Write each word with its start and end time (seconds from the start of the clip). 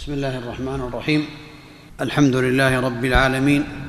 بسم 0.00 0.12
الله 0.12 0.38
الرحمن 0.38 0.80
الرحيم 0.80 1.26
الحمد 2.00 2.36
لله 2.36 2.80
رب 2.80 3.04
العالمين 3.04 3.86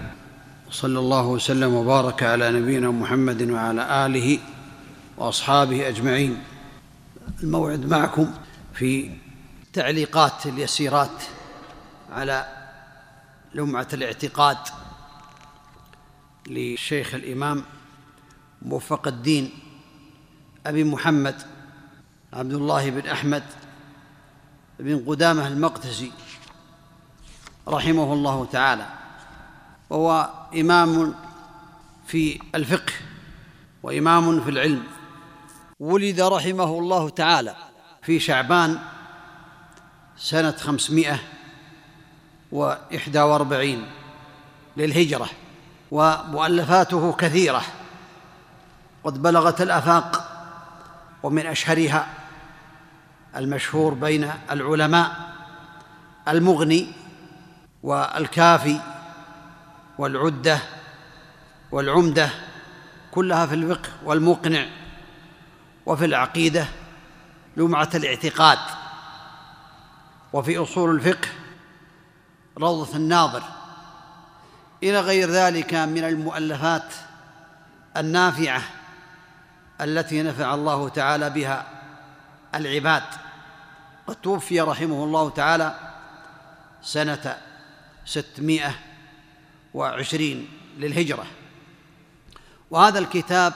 وصلى 0.69 0.99
الله 0.99 1.25
وسلم 1.25 1.73
وبارك 1.73 2.23
على 2.23 2.52
نبينا 2.52 2.91
محمد 2.91 3.49
وعلى 3.49 4.05
اله 4.05 4.39
واصحابه 5.18 5.88
اجمعين 5.88 6.38
الموعد 7.44 7.86
معكم 7.86 8.32
في 8.74 9.12
تعليقات 9.74 10.45
اليسيرات 10.45 11.23
على 12.12 12.46
لمعه 13.54 13.88
الاعتقاد 13.93 14.57
للشيخ 16.48 17.16
الامام 17.16 17.64
موفق 18.62 19.07
الدين 19.07 19.52
ابي 20.66 20.84
محمد 20.84 21.36
عبد 22.34 22.54
الله 22.54 22.89
بن 22.89 23.09
احمد 23.09 23.43
بن 24.82 25.04
قدامة 25.07 25.48
المقدسي 25.48 26.11
رحمه 27.67 28.13
الله 28.13 28.48
تعالى 28.52 28.85
وهو 29.90 30.30
إمام 30.55 31.16
في 32.07 32.41
الفقه 32.55 32.94
وإمام 33.84 34.41
في 34.41 34.49
العلم 34.49 34.84
ولد 35.80 36.21
رحمه 36.21 36.80
الله 36.80 37.09
تعالى 37.09 37.55
في 38.02 38.20
شعبان 38.20 38.80
سنة 40.17 40.52
خمسمائة 40.52 41.20
وإحدى 42.52 43.21
وأربعين 43.21 43.85
للهجرة 44.77 45.29
ومؤلفاته 45.91 47.13
كثيرة 47.13 47.62
قد 49.04 49.21
بلغت 49.21 49.62
الآفاق 49.62 50.27
ومن 51.23 51.45
أشهرها 51.45 52.13
المشهور 53.35 53.94
بين 53.94 54.31
العلماء 54.52 55.12
المغني 56.27 56.91
والكافي 57.84 58.79
والعده 59.98 60.60
والعمده 61.71 62.29
كلها 63.12 63.46
في 63.46 63.55
الفقه 63.55 63.90
والمقنع 64.06 64.66
وفي 65.85 66.06
العقيده 66.06 66.66
لمعه 67.57 67.90
الاعتقاد 67.96 68.57
وفي 70.34 70.57
اصول 70.57 70.91
الفقه 70.96 71.28
روضه 72.57 72.96
الناظر 72.97 73.44
الى 74.84 75.00
غير 75.00 75.29
ذلك 75.29 75.74
من 75.74 76.03
المؤلفات 76.03 76.94
النافعه 77.97 78.62
التي 79.81 80.24
نفع 80.24 80.53
الله 80.53 80.90
تعالى 80.90 81.29
بها 81.29 81.66
العباد 82.56 83.03
وتوفي 84.07 84.62
رحمه 84.62 85.03
الله 85.03 85.30
تعالى 85.30 85.80
سنة 86.81 87.38
ستمائة 88.06 88.75
وعشرين 89.74 90.47
للهجرة 90.78 91.25
وهذا 92.72 93.00
الكتاب 93.00 93.53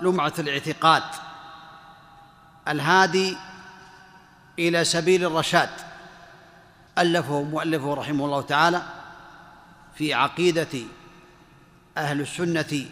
لمعة 0.00 0.32
الاعتقاد 0.38 1.02
الهادي 2.68 3.36
إلى 4.58 4.84
سبيل 4.84 5.24
الرشاد 5.24 5.70
ألفه 6.98 7.42
مؤلفه 7.42 7.94
رحمه 7.94 8.24
الله 8.24 8.42
تعالى 8.42 8.82
في 9.94 10.14
عقيدة 10.14 10.78
أهل 11.98 12.20
السنة 12.20 12.86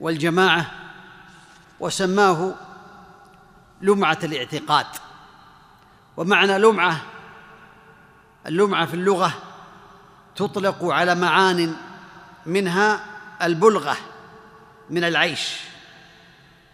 والجماعة 0.00 0.70
وسماه 1.80 2.54
لمعة 3.82 4.18
الاعتقاد 4.24 4.86
ومعنى 6.16 6.58
لمعة 6.58 7.00
اللمعة 8.46 8.86
في 8.86 8.94
اللغة 8.94 9.32
تطلق 10.36 10.84
على 10.84 11.14
معان 11.14 11.76
منها 12.46 13.00
البلغة 13.42 13.96
من 14.90 15.04
العيش 15.04 15.56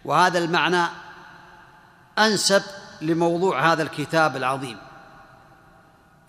وهذا 0.05 0.39
المعنى 0.39 0.83
أنسب 2.19 2.63
لموضوع 3.01 3.71
هذا 3.71 3.83
الكتاب 3.83 4.35
العظيم 4.35 4.77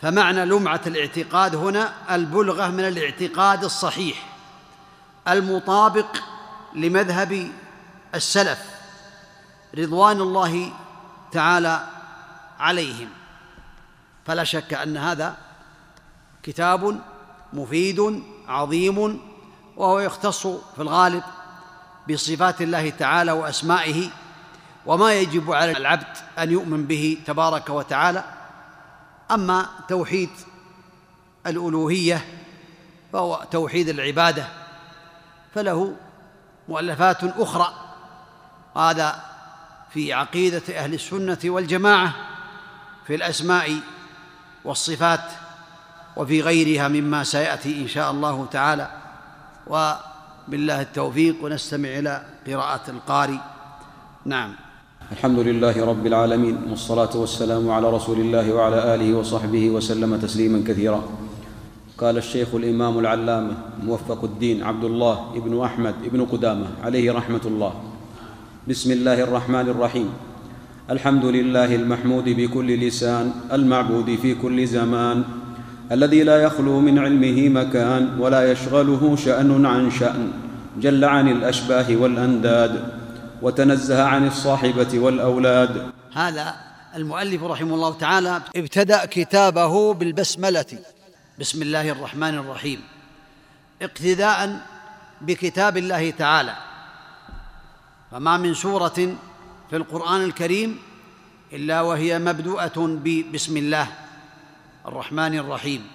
فمعنى 0.00 0.45
لمعة 0.45 0.81
الاعتقاد 0.87 1.55
هنا 1.55 1.93
البلغة 2.15 2.66
من 2.69 2.81
الاعتقاد 2.84 3.65
الصحيح 3.65 4.27
المطابق 5.28 6.16
لمذهب 6.75 7.50
السلف 8.15 8.59
رضوان 9.75 10.21
الله 10.21 10.71
تعالى 11.33 11.84
عليهم 12.61 13.09
فلا 14.27 14.45
شك 14.45 14.75
ان 14.75 14.97
هذا 14.97 15.37
كتاب 16.43 17.01
مفيد 17.53 18.23
عظيم 18.49 19.21
وهو 19.77 20.01
يختص 20.01 20.47
في 20.47 20.83
الغالب 20.83 21.23
بصفات 22.11 22.62
الله 22.62 22.91
تعالى 22.91 23.33
واسمائه 23.33 24.09
وما 24.87 25.15
يجب 25.15 25.53
على 25.53 25.73
العبد 25.73 26.07
ان 26.39 26.51
يؤمن 26.51 26.87
به 26.87 27.19
تبارك 27.27 27.71
وتعالى 27.71 28.25
اما 29.31 29.67
توحيد 29.89 30.31
الالوهيه 31.47 32.25
فهو 33.12 33.45
توحيد 33.51 33.89
العباده 33.89 34.47
فله 35.55 35.95
مؤلفات 36.69 37.25
اخرى 37.25 37.73
هذا 38.77 39.21
في 39.91 40.12
عقيده 40.12 40.62
اهل 40.76 40.94
السنه 40.94 41.38
والجماعه 41.44 42.15
في 43.06 43.15
الاسماء 43.15 43.71
والصفات 44.65 45.21
وفي 46.16 46.41
غيرها 46.41 46.88
مما 46.88 47.25
سياتي 47.25 47.82
ان 47.82 47.88
شاء 47.88 48.10
الله 48.10 48.47
تعالى 48.50 48.91
وبالله 49.66 50.81
التوفيق 50.81 51.37
ونستمع 51.44 51.88
الى 51.88 52.22
قراءه 52.47 52.91
القارئ 52.91 53.38
نعم 54.25 54.54
الحمد 55.12 55.38
لله 55.38 55.87
رب 55.87 56.06
العالمين 56.06 56.59
والصلاه 56.71 57.16
والسلام 57.16 57.71
على 57.71 57.91
رسول 57.91 58.21
الله 58.21 58.53
وعلى 58.53 58.94
اله 58.94 59.15
وصحبه 59.15 59.71
وسلم 59.71 60.16
تسليما 60.19 60.65
كثيرا 60.66 61.03
قال 61.98 62.19
الشيخ 62.19 62.54
الامام 62.54 62.98
العلامه 62.98 63.56
موفق 63.82 64.25
الدين 64.25 64.62
عبد 64.62 64.84
الله 64.84 65.32
ابن 65.37 65.62
احمد 65.65 65.94
ابن 66.04 66.27
قدامه 66.27 66.66
عليه 66.84 67.12
رحمه 67.12 67.41
الله 67.44 67.75
بسم 68.69 68.93
الله 68.93 69.15
الرحمن 69.23 69.69
الرحيم 69.69 70.12
الحمد 70.91 71.25
لله 71.25 71.75
المحمود 71.75 72.25
بكل 72.25 72.79
لسان 72.89 73.33
المعبود 73.53 74.19
في 74.23 74.34
كل 74.34 74.67
زمان 74.67 75.25
الذي 75.93 76.23
لا 76.23 76.43
يخلو 76.43 76.81
من 76.81 76.99
علمه 76.99 77.49
مكان 77.62 78.17
ولا 78.21 78.53
يشغله 78.53 79.17
شان 79.17 79.67
عن 79.67 79.91
شان 79.91 80.33
جل 80.78 81.05
عن 81.05 81.28
الاشباه 81.28 81.97
والانداد 81.97 82.93
وتنزه 83.43 84.03
عن 84.03 84.27
الصاحبه 84.27 84.99
والاولاد 84.99 85.91
هذا 86.12 86.55
المؤلف 86.97 87.43
رحمه 87.45 87.75
الله 87.75 87.95
تعالى 87.99 88.43
ابتدا 88.57 89.05
كتابه 89.05 89.95
بالبسمله 89.95 90.67
بسم 91.41 91.62
الله 91.62 91.91
الرحمن 91.91 92.34
الرحيم 92.39 92.81
اقتداء 93.83 94.61
بكتاب 95.21 95.77
الله 95.77 96.11
تعالى 96.11 96.53
فما 98.11 98.37
من 98.37 98.55
سورة 98.55 99.17
في 99.71 99.77
القرآن 99.77 100.23
الكريم 100.25 100.79
إلا 101.53 101.81
وهي 101.81 102.19
مبدوءة 102.19 102.79
ببسم 103.03 103.57
الله 103.57 103.87
الرحمن 104.87 105.39
الرحيم 105.39 105.89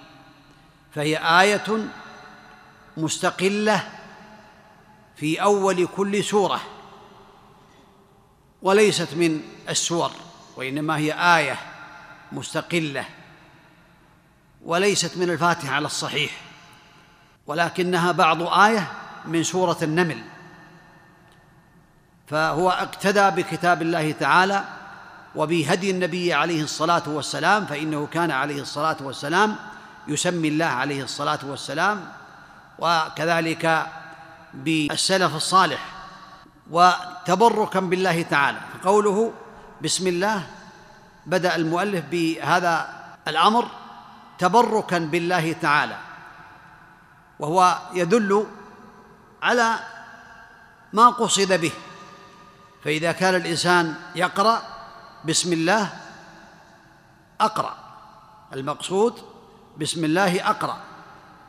فهي 0.94 1.40
آية 1.40 1.86
مستقلة 2.96 3.88
في 5.16 5.42
أول 5.42 5.88
كل 5.96 6.24
سورة 6.24 6.60
وليست 8.62 9.14
من 9.14 9.40
السور 9.68 10.10
وإنما 10.56 10.96
هي 10.96 11.12
آية 11.38 11.56
مستقلة 12.32 13.04
وليست 14.64 15.16
من 15.18 15.30
الفاتحة 15.30 15.74
على 15.74 15.86
الصحيح 15.86 16.40
ولكنها 17.46 18.12
بعض 18.12 18.42
آية 18.42 18.92
من 19.26 19.42
سورة 19.42 19.78
النمل 19.82 20.18
فهو 22.26 22.70
اقتدى 22.70 23.30
بكتاب 23.42 23.82
الله 23.82 24.12
تعالى 24.12 24.64
وبهدي 25.36 25.90
النبي 25.90 26.34
عليه 26.34 26.62
الصلاه 26.62 27.02
والسلام 27.06 27.66
فانه 27.66 28.06
كان 28.06 28.30
عليه 28.30 28.62
الصلاه 28.62 28.96
والسلام 29.02 29.56
يسمي 30.08 30.48
الله 30.48 30.66
عليه 30.66 31.02
الصلاه 31.04 31.38
والسلام 31.44 32.04
وكذلك 32.78 33.86
بالسلف 34.54 35.34
الصالح 35.36 35.84
وتبركا 36.70 37.80
بالله 37.80 38.22
تعالى 38.22 38.58
فقوله 38.82 39.32
بسم 39.82 40.06
الله 40.06 40.42
بدا 41.26 41.56
المؤلف 41.56 42.04
بهذا 42.10 42.86
الامر 43.28 43.66
تبركا 44.38 44.98
بالله 44.98 45.52
تعالى 45.52 45.96
وهو 47.38 47.78
يدل 47.92 48.46
على 49.42 49.74
ما 50.92 51.08
قصد 51.08 51.52
به 51.52 51.72
فإذا 52.84 53.12
كان 53.12 53.34
الإنسان 53.34 53.94
يقرأ 54.14 54.62
بسم 55.24 55.52
الله 55.52 55.88
أقرأ 57.40 57.74
المقصود 58.52 59.22
بسم 59.80 60.04
الله 60.04 60.50
أقرأ 60.50 60.76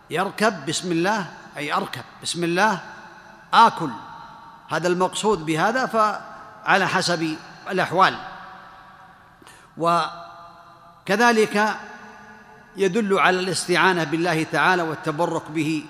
يركب 0.09 0.65
بسم 0.65 0.91
الله 0.91 1.25
أي 1.57 1.73
أركب 1.73 2.01
بسم 2.23 2.43
الله 2.43 2.79
آكل 3.53 3.89
هذا 4.67 4.87
المقصود 4.87 5.45
بهذا 5.45 5.85
فعلى 5.85 6.87
حسب 6.87 7.37
الأحوال 7.71 8.15
وكذلك 9.77 11.75
يدل 12.77 13.19
على 13.19 13.39
الاستعانة 13.39 14.03
بالله 14.03 14.43
تعالى 14.43 14.83
والتبرك 14.83 15.51
به 15.51 15.85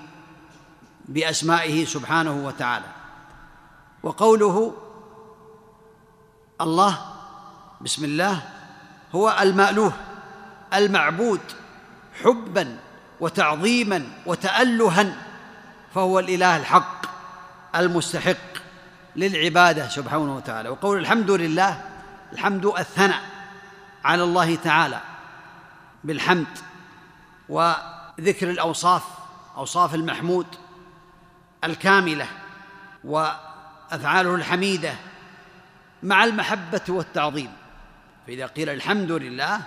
بأسمائه 1.06 1.86
سبحانه 1.86 2.32
وتعالى 2.46 2.86
وقوله 4.04 4.78
الله 6.62 6.98
بسم 7.82 8.04
الله 8.06 8.40
هو 9.16 9.38
المالوه 9.42 9.94
المعبود 10.74 11.42
حبا 12.24 12.78
وتعظيما 13.20 14.08
وتالها 14.26 15.14
فهو 15.96 16.20
الاله 16.20 16.58
الحق 16.58 17.06
المستحق 17.76 18.36
للعباده 19.16 19.88
سبحانه 19.90 20.36
وتعالى 20.36 20.70
وقول 20.70 20.98
الحمد 20.98 21.32
لله 21.32 21.82
الحمد 22.34 22.66
الثناء 22.66 23.20
على 24.04 24.24
الله 24.24 24.56
تعالى 24.56 25.00
بالحمد 26.04 26.48
وذكر 27.50 28.50
الاوصاف 28.50 29.04
اوصاف 29.58 29.96
المحمود 29.96 30.48
الكامله 31.64 32.28
وافعاله 33.04 34.36
الحميده 34.36 34.94
مع 36.06 36.24
المحبة 36.24 36.82
والتعظيم 36.90 37.52
فإذا 38.28 38.46
قيل 38.46 38.70
الحمد 38.70 39.12
لله 39.12 39.62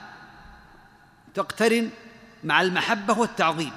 تقترن 1.35 1.91
مع 2.45 2.61
المحبة 2.63 3.19
والتعظيم 3.19 3.73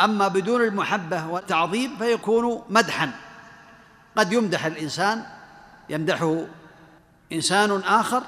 أما 0.00 0.28
بدون 0.28 0.62
المحبة 0.62 1.26
والتعظيم 1.26 1.96
فيكون 1.96 2.62
مدحا 2.68 3.10
قد 4.16 4.32
يمدح 4.32 4.64
الإنسان 4.66 5.26
يمدحه 5.88 6.44
إنسان 7.32 7.70
آخر 7.80 8.22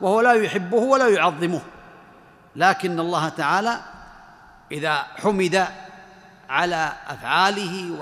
وهو 0.00 0.20
لا 0.20 0.32
يحبه 0.32 0.76
ولا 0.76 1.08
يعظمه 1.08 1.62
لكن 2.56 3.00
الله 3.00 3.28
تعالى 3.28 3.80
إذا 4.72 4.94
حمد 5.16 5.66
على 6.48 6.92
أفعاله 7.06 7.98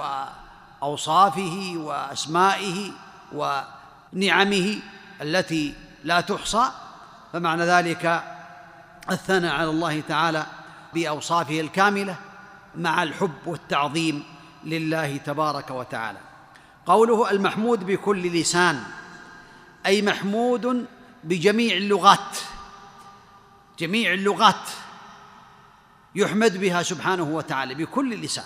وأوصافه 0.83 1.73
وأسمائه 1.79 2.93
و 3.33 3.61
نعمه 4.15 4.79
التي 5.23 5.75
لا 6.05 6.21
تحصى 6.21 6.71
فمعنى 7.33 7.63
ذلك 7.63 8.25
الثناء 9.11 9.55
على 9.55 9.71
الله 9.71 10.01
تعالى 10.01 10.47
باوصافه 10.95 11.61
الكامله 11.61 12.17
مع 12.77 13.03
الحب 13.03 13.33
والتعظيم 13.47 14.23
لله 14.65 15.17
تبارك 15.17 15.71
وتعالى 15.71 16.19
قوله 16.87 17.31
المحمود 17.31 17.85
بكل 17.87 18.33
لسان 18.41 18.83
اي 19.87 20.03
محمود 20.03 20.87
بجميع 21.25 21.77
اللغات 21.77 22.39
جميع 23.79 24.13
اللغات 24.13 24.69
يحمد 26.15 26.57
بها 26.57 26.83
سبحانه 26.83 27.23
وتعالى 27.23 27.75
بكل 27.75 28.15
لسان 28.21 28.45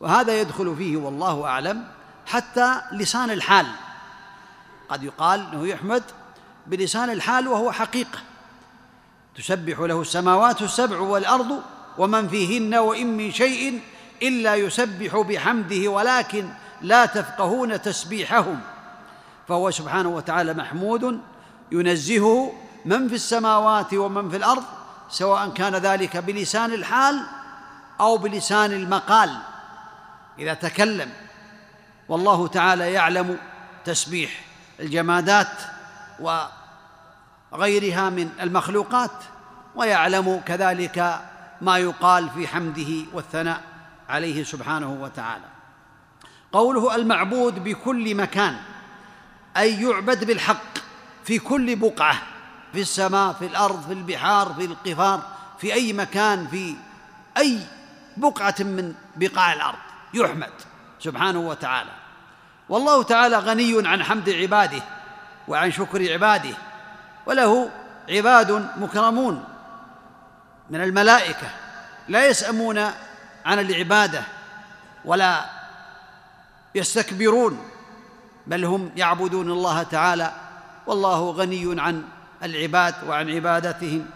وهذا 0.00 0.40
يدخل 0.40 0.76
فيه 0.76 0.96
والله 0.96 1.44
اعلم 1.44 1.84
حتى 2.26 2.82
لسان 2.92 3.30
الحال 3.30 3.66
قد 4.88 5.02
يقال 5.02 5.40
أنه 5.52 5.66
يحمد 5.66 6.02
بلسان 6.66 7.10
الحال 7.10 7.48
وهو 7.48 7.72
حقيقة 7.72 8.18
تسبح 9.36 9.78
له 9.80 10.00
السماوات 10.00 10.62
السبع 10.62 10.98
والأرض 11.00 11.60
ومن 11.98 12.28
فيهن 12.28 12.74
وإن 12.74 13.16
من 13.16 13.32
شيء 13.32 13.80
إلا 14.22 14.54
يسبح 14.54 15.16
بحمده 15.16 15.88
ولكن 15.88 16.48
لا 16.82 17.06
تفقهون 17.06 17.82
تسبيحهم 17.82 18.60
فهو 19.48 19.70
سبحانه 19.70 20.08
وتعالى 20.08 20.54
محمود 20.54 21.20
ينزهه 21.72 22.52
من 22.84 23.08
في 23.08 23.14
السماوات 23.14 23.94
ومن 23.94 24.30
في 24.30 24.36
الأرض 24.36 24.62
سواء 25.10 25.48
كان 25.48 25.74
ذلك 25.74 26.16
بلسان 26.16 26.72
الحال 26.72 27.20
أو 28.00 28.16
بلسان 28.16 28.72
المقال 28.72 29.36
إذا 30.38 30.54
تكلم 30.54 31.10
والله 32.08 32.46
تعالى 32.48 32.92
يعلم 32.92 33.36
تسبيح 33.84 34.30
الجمادات 34.80 35.48
وغيرها 37.52 38.10
من 38.10 38.30
المخلوقات 38.40 39.10
ويعلم 39.74 40.40
كذلك 40.46 41.20
ما 41.60 41.78
يقال 41.78 42.30
في 42.30 42.48
حمده 42.48 43.04
والثناء 43.12 43.60
عليه 44.08 44.44
سبحانه 44.44 44.92
وتعالى 45.02 45.44
قوله 46.52 46.94
المعبود 46.96 47.64
بكل 47.64 48.14
مكان 48.14 48.56
اي 49.56 49.82
يعبد 49.82 50.24
بالحق 50.24 50.62
في 51.24 51.38
كل 51.38 51.76
بقعه 51.76 52.22
في 52.72 52.80
السماء 52.80 53.32
في 53.32 53.46
الارض 53.46 53.86
في 53.86 53.92
البحار 53.92 54.54
في 54.58 54.64
القفار 54.64 55.22
في 55.58 55.74
اي 55.74 55.92
مكان 55.92 56.46
في 56.48 56.76
اي 57.38 57.60
بقعه 58.16 58.54
من 58.60 58.94
بقاع 59.16 59.52
الارض 59.52 59.78
يحمد 60.14 60.52
سبحانه 61.00 61.38
وتعالى 61.40 61.90
والله 62.68 63.02
تعالى 63.02 63.38
غني 63.38 63.88
عن 63.88 64.02
حمد 64.04 64.30
عباده 64.30 64.82
وعن 65.48 65.70
شكر 65.72 66.12
عباده 66.12 66.56
وله 67.26 67.70
عباد 68.10 68.68
مكرمون 68.76 69.44
من 70.70 70.80
الملائكه 70.82 71.46
لا 72.08 72.26
يسامون 72.28 72.78
عن 73.46 73.58
العباده 73.58 74.22
ولا 75.04 75.40
يستكبرون 76.74 77.68
بل 78.46 78.64
هم 78.64 78.90
يعبدون 78.96 79.50
الله 79.50 79.82
تعالى 79.82 80.32
والله 80.86 81.30
غني 81.30 81.80
عن 81.80 82.04
العباد 82.42 82.94
وعن 83.08 83.30
عبادتهم 83.30 84.06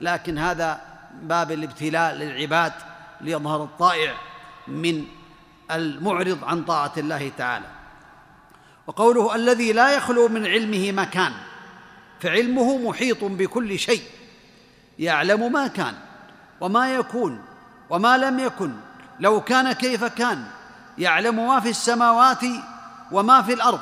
لكن 0.00 0.38
هذا 0.38 0.80
باب 1.22 1.52
الابتلاء 1.52 2.14
للعباد 2.14 2.72
ليظهر 3.20 3.62
الطائع 3.64 4.14
من 4.68 5.04
المعرض 5.70 6.44
عن 6.44 6.62
طاعه 6.64 6.92
الله 6.98 7.32
تعالى 7.38 7.66
وقوله 8.86 9.34
الذي 9.34 9.72
لا 9.72 9.94
يخلو 9.94 10.28
من 10.28 10.46
علمه 10.46 10.92
مكان 10.92 11.32
فعلمه 12.20 12.78
محيط 12.78 13.24
بكل 13.24 13.78
شيء 13.78 14.02
يعلم 14.98 15.52
ما 15.52 15.66
كان 15.66 15.94
وما 16.60 16.94
يكون 16.94 17.40
وما 17.90 18.16
لم 18.16 18.38
يكن 18.38 18.72
لو 19.20 19.40
كان 19.40 19.72
كيف 19.72 20.04
كان 20.04 20.44
يعلم 20.98 21.46
ما 21.48 21.60
في 21.60 21.70
السماوات 21.70 22.42
وما 23.12 23.42
في 23.42 23.52
الارض 23.54 23.80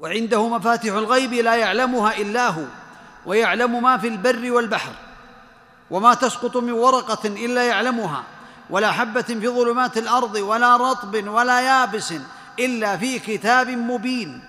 وعنده 0.00 0.48
مفاتح 0.48 0.92
الغيب 0.94 1.32
لا 1.32 1.54
يعلمها 1.54 2.16
الا 2.16 2.48
هو 2.48 2.64
ويعلم 3.26 3.82
ما 3.82 3.96
في 3.98 4.08
البر 4.08 4.50
والبحر 4.52 4.92
وما 5.90 6.14
تسقط 6.14 6.56
من 6.56 6.72
ورقه 6.72 7.26
الا 7.28 7.66
يعلمها 7.68 8.22
ولا 8.70 8.92
حبه 8.92 9.22
في 9.22 9.48
ظلمات 9.48 9.98
الارض 9.98 10.34
ولا 10.34 10.76
رطب 10.76 11.28
ولا 11.28 11.60
يابس 11.60 12.14
الا 12.60 12.96
في 12.96 13.18
كتاب 13.18 13.68
مبين 13.68 14.40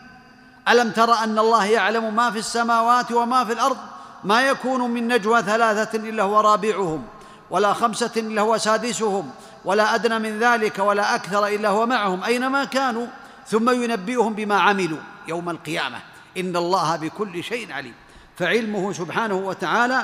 الم 0.70 0.92
تر 0.92 1.14
ان 1.14 1.40
الله 1.40 1.66
يعلم 1.66 2.16
ما 2.16 2.32
في 2.32 2.40
السماوات 2.40 3.12
وما 3.12 3.46
في 3.46 3.54
الارض 3.54 3.78
ما 4.24 4.42
يكون 4.42 4.92
من 4.92 5.08
نجوى 5.08 5.42
ثلاثه 5.42 5.98
الا 5.98 6.24
هو 6.24 6.40
رابعهم 6.40 7.04
ولا 7.50 7.74
خمسه 7.74 8.12
الا 8.18 8.42
هو 8.42 8.58
سادسهم 8.58 9.32
ولا 9.66 9.96
ادنى 9.96 10.20
من 10.20 10.40
ذلك 10.40 10.80
ولا 10.80 11.16
اكثر 11.16 11.48
الا 11.48 11.70
هو 11.70 11.86
معهم 11.86 12.24
اينما 12.24 12.64
كانوا 12.64 13.08
ثم 13.48 13.84
ينبئهم 13.84 14.34
بما 14.34 14.56
عملوا 14.60 14.98
يوم 15.28 15.50
القيامه 15.50 15.98
ان 16.38 16.58
الله 16.58 16.96
بكل 16.96 17.44
شيء 17.44 17.72
عليم 17.74 17.94
فعلمه 18.38 18.94
سبحانه 18.94 19.36
وتعالى 19.36 20.04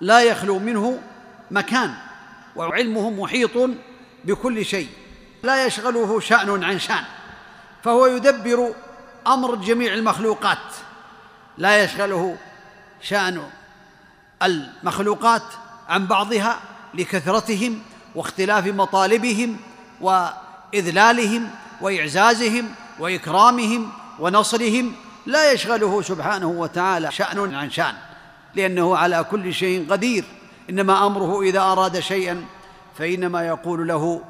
لا 0.00 0.20
يخلو 0.22 0.58
منه 0.58 0.98
مكان 1.50 1.94
وعلمه 2.56 3.10
محيط 3.10 3.70
بكل 4.24 4.64
شيء 4.64 4.88
لا 5.42 5.66
يشغله 5.66 6.20
شان 6.20 6.64
عن 6.64 6.78
شان 6.78 7.04
فهو 7.86 8.06
يدبر 8.06 8.72
امر 9.26 9.54
جميع 9.54 9.94
المخلوقات 9.94 10.58
لا 11.58 11.84
يشغله 11.84 12.36
شان 13.00 13.42
المخلوقات 14.42 15.42
عن 15.88 16.06
بعضها 16.06 16.58
لكثرتهم 16.94 17.82
واختلاف 18.14 18.66
مطالبهم 18.66 19.56
واذلالهم 20.00 21.50
واعزازهم 21.80 22.68
واكرامهم 22.98 23.92
ونصرهم 24.18 24.92
لا 25.26 25.52
يشغله 25.52 26.02
سبحانه 26.02 26.46
وتعالى 26.46 27.12
شان 27.12 27.54
عن 27.54 27.70
شان 27.70 27.94
لانه 28.54 28.96
على 28.96 29.24
كل 29.30 29.54
شيء 29.54 29.90
قدير 29.92 30.24
انما 30.70 31.06
امره 31.06 31.42
اذا 31.42 31.60
اراد 31.60 32.00
شيئا 32.00 32.44
فانما 32.98 33.46
يقول 33.46 33.88
له 33.88 34.20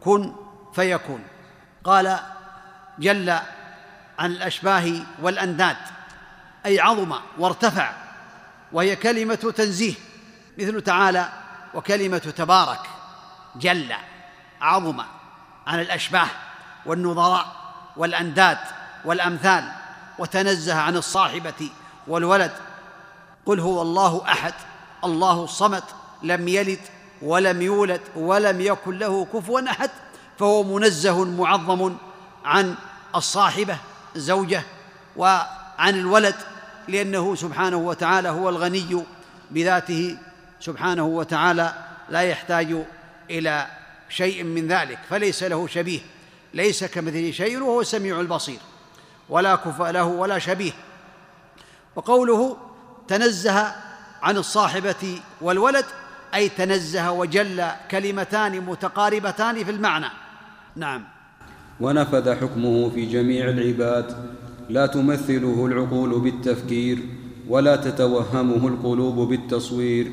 كن 0.00 0.32
فيكون 0.74 1.20
قال 1.84 2.18
جل 3.00 3.30
عن 4.18 4.30
الاشباه 4.32 4.92
والانداد 5.22 5.76
اي 6.66 6.80
عظم 6.80 7.12
وارتفع 7.38 7.92
وهي 8.72 8.96
كلمه 8.96 9.34
تنزيه 9.56 9.94
مثل 10.58 10.80
تعالى 10.80 11.28
وكلمه 11.74 12.18
تبارك 12.18 12.80
جل 13.56 13.92
عظم 14.60 15.00
عن 15.66 15.80
الاشباه 15.80 16.26
والنظراء 16.86 17.46
والانداد 17.96 18.58
والامثال 19.04 19.68
وتنزه 20.18 20.74
عن 20.78 20.96
الصاحبه 20.96 21.68
والولد 22.06 22.52
قل 23.46 23.60
هو 23.60 23.82
الله 23.82 24.22
احد 24.28 24.54
الله 25.04 25.44
الصمد 25.44 25.82
لم 26.22 26.48
يلد 26.48 26.80
ولم 27.22 27.62
يولد 27.62 28.00
ولم 28.16 28.60
يكن 28.60 28.98
له 28.98 29.24
كفوا 29.24 29.70
احد 29.70 29.90
فهو 30.38 30.62
منزه 30.62 31.24
معظم 31.24 31.96
عن 32.44 32.74
الصاحبه 33.16 33.76
الزوجه 34.16 34.62
وعن 35.16 35.88
الولد 36.00 36.34
لانه 36.88 37.34
سبحانه 37.34 37.76
وتعالى 37.76 38.28
هو 38.28 38.48
الغني 38.48 39.04
بذاته 39.50 40.18
سبحانه 40.60 41.04
وتعالى 41.06 41.74
لا 42.08 42.20
يحتاج 42.22 42.76
الى 43.30 43.66
شيء 44.08 44.44
من 44.44 44.68
ذلك 44.68 44.98
فليس 45.10 45.42
له 45.42 45.66
شبيه 45.66 46.00
ليس 46.54 46.84
كمثله 46.84 47.30
شيء 47.30 47.62
وهو 47.62 47.80
السميع 47.80 48.20
البصير 48.20 48.58
ولا 49.28 49.56
كفء 49.56 49.84
له 49.90 50.04
ولا 50.04 50.38
شبيه 50.38 50.72
وقوله 51.96 52.56
تنزه 53.08 53.74
عن 54.22 54.36
الصاحبه 54.36 55.20
والولد 55.40 55.84
اي 56.34 56.48
تنزه 56.48 57.10
وجل 57.10 57.70
كلمتان 57.90 58.60
متقاربتان 58.60 59.64
في 59.64 59.70
المعنى 59.70 60.06
نعم 60.76 61.04
ونفذ 61.80 62.32
حكمه 62.34 62.90
في 62.94 63.06
جميع 63.06 63.48
العباد 63.48 64.16
لا 64.68 64.86
تمثله 64.86 65.66
العقول 65.66 66.20
بالتفكير 66.20 66.98
ولا 67.48 67.76
تتوهمه 67.76 68.68
القلوب 68.68 69.28
بالتصوير 69.28 70.12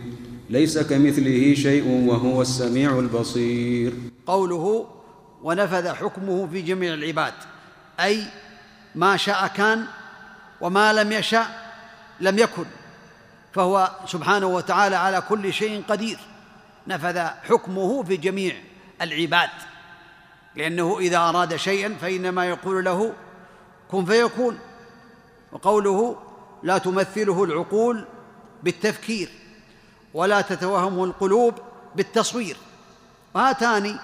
ليس 0.49 0.77
كمثله 0.77 1.53
شيء 1.53 1.87
وهو 2.09 2.41
السميع 2.41 2.99
البصير 2.99 3.93
قوله 4.27 4.85
ونفذ 5.43 5.93
حكمه 5.93 6.47
في 6.51 6.61
جميع 6.61 6.93
العباد 6.93 7.33
اي 7.99 8.23
ما 8.95 9.17
شاء 9.17 9.47
كان 9.47 9.85
وما 10.61 10.93
لم 10.93 11.11
يشاء 11.11 11.73
لم 12.19 12.37
يكن 12.37 12.65
فهو 13.53 13.91
سبحانه 14.07 14.47
وتعالى 14.47 14.95
على 14.95 15.21
كل 15.29 15.53
شيء 15.53 15.83
قدير 15.89 16.19
نفذ 16.87 17.19
حكمه 17.43 18.03
في 18.03 18.17
جميع 18.17 18.55
العباد 19.01 19.49
لأنه 20.57 20.97
إذا 20.99 21.17
أراد 21.17 21.55
شيئا 21.55 21.95
فإنما 22.01 22.45
يقول 22.45 22.85
له 22.85 23.13
كن 23.91 24.05
فيكون 24.05 24.59
وقوله 25.51 26.17
لا 26.63 26.77
تمثله 26.77 27.43
العقول 27.43 28.05
بالتفكير 28.63 29.29
ولا 30.13 30.41
تتوهمه 30.41 31.03
القلوب 31.03 31.53
بالتصوير 31.95 32.57
وهاتان 33.33 33.97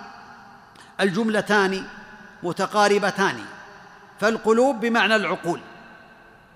الجملتان 1.02 1.84
متقاربتان 2.44 3.40
فالقلوب 4.20 4.80
بمعنى 4.80 5.16
العقول 5.16 5.60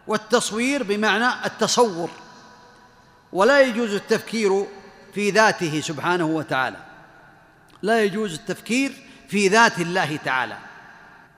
والتصوير 0.07 0.83
بمعنى 0.83 1.45
التصور 1.45 2.09
ولا 3.33 3.61
يجوز 3.61 3.93
التفكير 3.93 4.65
في 5.13 5.29
ذاته 5.31 5.81
سبحانه 5.81 6.25
وتعالى 6.25 6.77
لا 7.81 8.03
يجوز 8.03 8.33
التفكير 8.33 9.06
في 9.27 9.47
ذات 9.47 9.79
الله 9.79 10.19
تعالى 10.25 10.57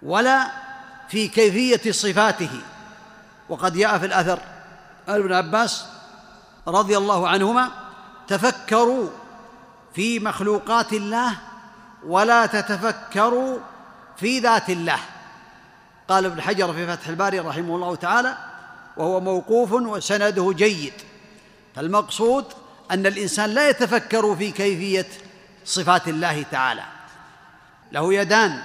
ولا 0.04 0.48
في 1.10 1.28
كيفيه 1.28 1.92
صفاته 1.92 2.62
وقد 3.50 3.74
جاء 3.78 3.98
في 3.98 4.06
الاثر 4.06 4.40
قال 5.08 5.20
ابن 5.22 5.34
عباس 5.34 5.86
رضي 6.68 6.98
الله 6.98 7.28
عنهما 7.28 7.70
تفكروا 8.28 9.10
في 9.96 10.20
مخلوقات 10.20 10.94
الله 10.94 11.38
ولا 12.06 12.46
تتفكروا 12.46 13.60
في 14.18 14.40
ذات 14.40 14.70
الله 14.70 15.00
قال 16.08 16.26
ابن 16.26 16.42
حجر 16.42 16.74
في 16.74 16.88
فتح 16.88 17.08
الباري 17.08 17.40
رحمه 17.40 17.76
الله 17.76 17.96
تعالى 17.96 18.38
وهو 18.98 19.20
موقوف 19.22 19.72
وسنده 19.74 20.54
جيد 20.56 20.94
فالمقصود 21.76 22.46
ان 22.92 23.06
الانسان 23.06 23.50
لا 23.50 23.70
يتفكر 23.70 24.36
في 24.36 24.52
كيفيه 24.52 25.08
صفات 25.66 26.08
الله 26.08 26.46
تعالى 26.52 26.84
له 27.92 28.14
يدان 28.14 28.62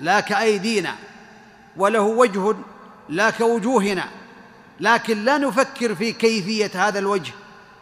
لا 0.00 0.20
كأيدينا 0.20 0.94
وله 1.76 2.00
وجه 2.00 2.54
لا 3.08 3.30
كوجوهنا 3.30 4.04
لكن 4.80 5.24
لا 5.24 5.38
نفكر 5.38 5.94
في 5.94 6.12
كيفية 6.12 6.70
هذا 6.88 6.98
الوجه 6.98 7.32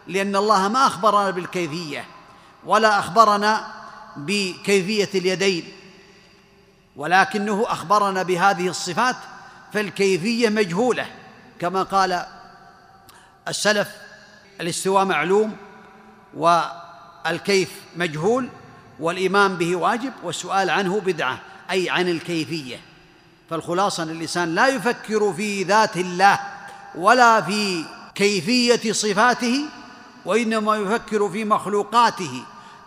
لأن 0.06 0.36
الله 0.36 0.68
ما 0.68 0.86
أخبرنا 0.86 1.30
بالكيفية 1.30 2.04
ولا 2.66 2.98
أخبرنا 2.98 3.66
بكيفية 4.16 5.08
اليدين 5.14 5.64
ولكنه 6.96 7.64
أخبرنا 7.68 8.22
بهذه 8.22 8.68
الصفات 8.68 9.16
فالكيفية 9.72 10.48
مجهولة 10.48 11.06
كما 11.60 11.82
قال 11.82 12.26
السلف 13.48 13.88
الاستواء 14.60 15.04
معلوم 15.04 15.56
والكيف 16.36 17.70
مجهول 17.96 18.48
والايمان 19.00 19.56
به 19.56 19.76
واجب 19.76 20.12
والسؤال 20.22 20.70
عنه 20.70 21.00
بدعه 21.06 21.38
اي 21.70 21.90
عن 21.90 22.08
الكيفيه 22.08 22.80
فالخلاصه 23.50 24.02
ان 24.02 24.10
الانسان 24.10 24.54
لا 24.54 24.66
يفكر 24.68 25.32
في 25.32 25.62
ذات 25.62 25.96
الله 25.96 26.38
ولا 26.94 27.40
في 27.40 27.84
كيفيه 28.14 28.92
صفاته 28.92 29.68
وانما 30.24 30.76
يفكر 30.76 31.28
في 31.28 31.44
مخلوقاته 31.44 32.42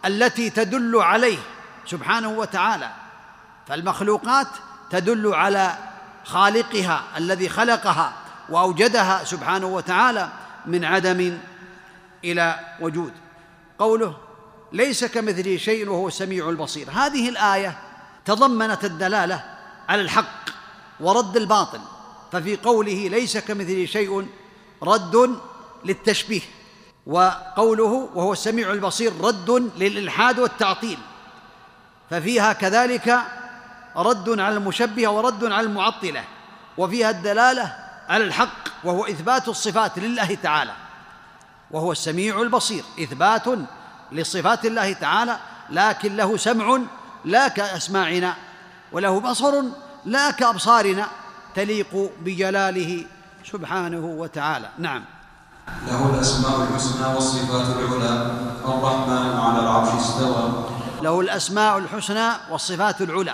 التي 0.05 0.49
تدل 0.49 0.95
عليه 1.01 1.37
سبحانه 1.85 2.27
وتعالى 2.29 2.89
فالمخلوقات 3.67 4.47
تدل 4.89 5.33
على 5.33 5.73
خالقها 6.25 7.03
الذي 7.17 7.49
خلقها 7.49 8.13
واوجدها 8.49 9.23
سبحانه 9.23 9.67
وتعالى 9.67 10.29
من 10.65 10.85
عدم 10.85 11.37
الى 12.25 12.59
وجود 12.79 13.11
قوله 13.79 14.17
ليس 14.75 15.05
كمثله 15.05 15.57
شيء 15.57 15.89
وهو 15.89 16.07
السميع 16.07 16.49
البصير 16.49 16.89
هذه 16.91 17.29
الايه 17.29 17.77
تضمنت 18.25 18.85
الدلاله 18.85 19.43
على 19.89 20.01
الحق 20.01 20.49
ورد 20.99 21.37
الباطل 21.37 21.79
ففي 22.31 22.55
قوله 22.55 23.07
ليس 23.11 23.37
كمثله 23.37 23.85
شيء 23.85 24.27
رد 24.83 25.37
للتشبيه 25.85 26.41
وقوله 27.07 28.09
وهو 28.15 28.33
السميع 28.33 28.71
البصير 28.71 29.11
رد 29.21 29.49
للالحاد 29.77 30.39
والتعطيل 30.39 30.97
ففيها 32.09 32.53
كذلك 32.53 33.21
رد 33.97 34.39
على 34.39 34.57
المشبهه 34.57 35.09
ورد 35.11 35.43
على 35.45 35.67
المعطله 35.67 36.23
وفيها 36.77 37.09
الدلاله 37.09 37.75
على 38.09 38.23
الحق 38.23 38.69
وهو 38.83 39.05
اثبات 39.05 39.47
الصفات 39.47 39.99
لله 39.99 40.35
تعالى 40.35 40.73
وهو 41.71 41.91
السميع 41.91 42.41
البصير 42.41 42.83
اثبات 42.99 43.47
لصفات 44.11 44.65
الله 44.65 44.93
تعالى 44.93 45.37
لكن 45.69 46.15
له 46.15 46.37
سمع 46.37 46.79
لا 47.25 47.47
كاسماعنا 47.47 48.35
وله 48.91 49.19
بصر 49.19 49.63
لا 50.05 50.31
كابصارنا 50.31 51.07
تليق 51.55 52.11
بجلاله 52.21 53.05
سبحانه 53.51 54.05
وتعالى 54.05 54.69
نعم 54.77 55.03
له 55.87 56.09
الاسماء 56.15 56.61
الحسنى 56.63 57.07
والصفات 57.15 57.65
العلى 57.77 58.31
الرحمن 58.65 59.37
على 59.39 59.59
العرش 59.59 59.89
استوى 59.93 60.69
له 61.01 61.19
الاسماء 61.21 61.77
الحسنى 61.77 62.29
والصفات 62.49 63.01
العلى 63.01 63.33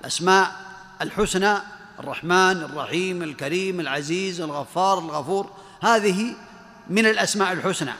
الاسماء 0.00 0.50
الحسنى 1.02 1.54
الرحمن 2.00 2.62
الرحيم 2.62 3.22
الكريم 3.22 3.80
العزيز 3.80 4.40
الغفار 4.40 4.98
الغفور 4.98 5.50
هذه 5.82 6.34
من 6.90 7.06
الاسماء 7.06 7.52
الحسنى 7.52 7.92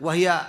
وهي 0.00 0.40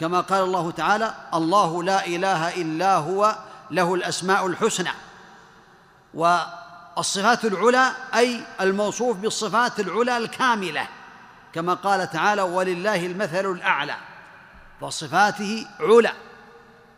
كما 0.00 0.20
قال 0.20 0.44
الله 0.44 0.70
تعالى 0.70 1.14
الله 1.34 1.82
لا 1.82 2.06
اله 2.06 2.54
الا 2.60 2.96
هو 2.96 3.36
له 3.70 3.94
الاسماء 3.94 4.46
الحسنى 4.46 4.90
والصفات 6.14 7.44
العلى 7.44 7.92
اي 8.14 8.42
الموصوف 8.60 9.16
بالصفات 9.16 9.80
العلى 9.80 10.16
الكامله 10.16 10.88
كما 11.52 11.74
قال 11.74 12.10
تعالى 12.10 12.42
ولله 12.42 13.06
المثل 13.06 13.46
الاعلى 13.52 13.96
فصفاته 14.80 15.66
علا 15.80 16.12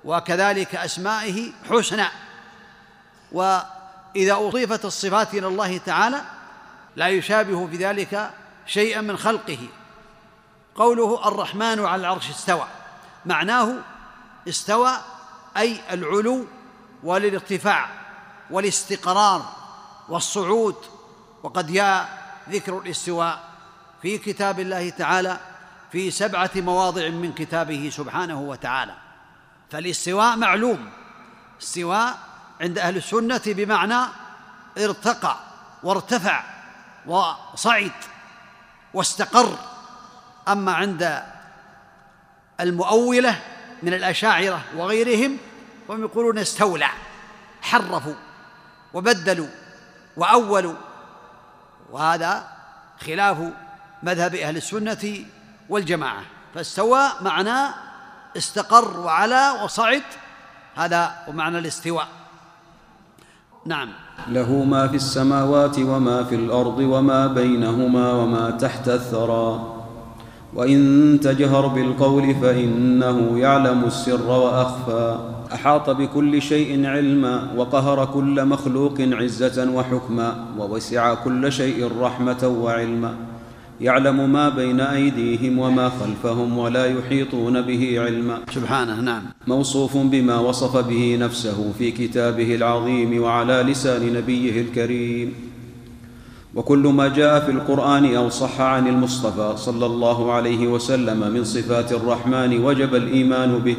وكذلك 0.04 0.74
اسمائه 0.74 1.52
حسنى 1.70 2.06
واذا 3.32 4.32
اضيفت 4.34 4.84
الصفات 4.84 5.34
الى 5.34 5.46
الله 5.46 5.78
تعالى 5.78 6.20
لا 6.96 7.08
يشابه 7.08 7.66
في 7.66 7.76
ذلك 7.76 8.30
شيئا 8.66 9.00
من 9.00 9.16
خلقه 9.16 9.58
قوله 10.76 11.28
الرحمن 11.28 11.84
على 11.84 12.00
العرش 12.00 12.30
استوى 12.30 12.66
معناه 13.26 13.74
استوى 14.48 14.92
أي 15.56 15.78
العلو 15.94 16.46
والارتفاع 17.02 17.86
والاستقرار 18.50 19.46
والصعود 20.08 20.74
وقد 21.42 21.72
جاء 21.72 22.22
ذكر 22.50 22.78
الاستواء 22.78 23.40
في 24.02 24.18
كتاب 24.18 24.60
الله 24.60 24.90
تعالى 24.90 25.38
في 25.92 26.10
سبعة 26.10 26.50
مواضع 26.56 27.08
من 27.08 27.32
كتابه 27.32 27.90
سبحانه 27.92 28.40
وتعالى 28.40 28.94
فالاستواء 29.70 30.36
معلوم 30.36 30.90
استواء 31.62 32.18
عند 32.60 32.78
أهل 32.78 32.96
السنة 32.96 33.42
بمعنى 33.46 34.00
ارتقى 34.78 35.36
وارتفع 35.82 36.42
وصعد 37.06 37.92
واستقر 38.94 39.56
أما 40.48 40.72
عند 40.72 41.22
المؤولة 42.60 43.34
من 43.82 43.94
الأشاعرة 43.94 44.60
وغيرهم 44.76 45.36
وهم 45.88 46.00
يقولون 46.00 46.38
استولع 46.38 46.90
حرفوا 47.62 48.14
وبدلوا 48.94 49.48
وأولوا 50.16 50.74
وهذا 51.92 52.44
خلاف 53.06 53.38
مذهب 54.02 54.34
أهل 54.34 54.56
السنة 54.56 55.04
والجماعة 55.68 56.22
فاستوى 56.54 57.02
معناه 57.20 57.74
استقر 58.36 59.00
وعلى 59.00 59.52
وصعد 59.64 60.02
هذا 60.76 61.12
ومعنى 61.28 61.58
الاستواء 61.58 62.08
نعم 63.66 63.92
له 64.28 64.52
ما 64.64 64.88
في 64.88 64.96
السماوات 64.96 65.78
وما 65.78 66.24
في 66.24 66.34
الارض 66.34 66.78
وما 66.78 67.26
بينهما 67.26 68.12
وما 68.12 68.50
تحت 68.50 68.88
الثرى 68.88 69.71
وان 70.54 71.18
تجهر 71.22 71.66
بالقول 71.66 72.34
فانه 72.42 73.38
يعلم 73.38 73.84
السر 73.84 74.30
واخفى 74.30 75.16
احاط 75.54 75.90
بكل 75.90 76.42
شيء 76.42 76.86
علما 76.86 77.48
وقهر 77.56 78.04
كل 78.14 78.44
مخلوق 78.44 78.94
عزه 79.00 79.70
وحكما 79.74 80.36
ووسع 80.58 81.14
كل 81.14 81.52
شيء 81.52 81.90
رحمه 82.00 82.56
وعلما 82.62 83.14
يعلم 83.80 84.32
ما 84.32 84.48
بين 84.48 84.80
ايديهم 84.80 85.58
وما 85.58 85.88
خلفهم 86.00 86.58
ولا 86.58 86.86
يحيطون 86.86 87.60
به 87.62 88.00
علما 88.00 88.38
سبحانه 88.54 89.00
نعم 89.00 89.22
موصوف 89.46 89.96
بما 89.96 90.38
وصف 90.38 90.76
به 90.76 91.16
نفسه 91.20 91.72
في 91.78 91.90
كتابه 91.90 92.54
العظيم 92.54 93.22
وعلى 93.22 93.62
لسان 93.62 94.12
نبيه 94.14 94.60
الكريم 94.60 95.34
وكل 96.54 96.86
ما 96.86 97.08
جاء 97.08 97.40
في 97.44 97.50
القران 97.50 98.14
او 98.14 98.28
صح 98.28 98.60
عن 98.60 98.86
المصطفى 98.88 99.52
صلى 99.56 99.86
الله 99.86 100.32
عليه 100.32 100.66
وسلم 100.66 101.32
من 101.32 101.44
صفات 101.44 101.92
الرحمن 101.92 102.64
وجب 102.64 102.94
الايمان 102.94 103.58
به 103.58 103.76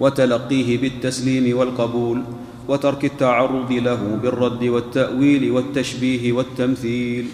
وتلقيه 0.00 0.78
بالتسليم 0.80 1.58
والقبول 1.58 2.22
وترك 2.68 3.04
التعرض 3.04 3.72
له 3.72 4.18
بالرد 4.22 4.64
والتاويل 4.64 5.50
والتشبيه 5.50 6.32
والتمثيل 6.32 7.26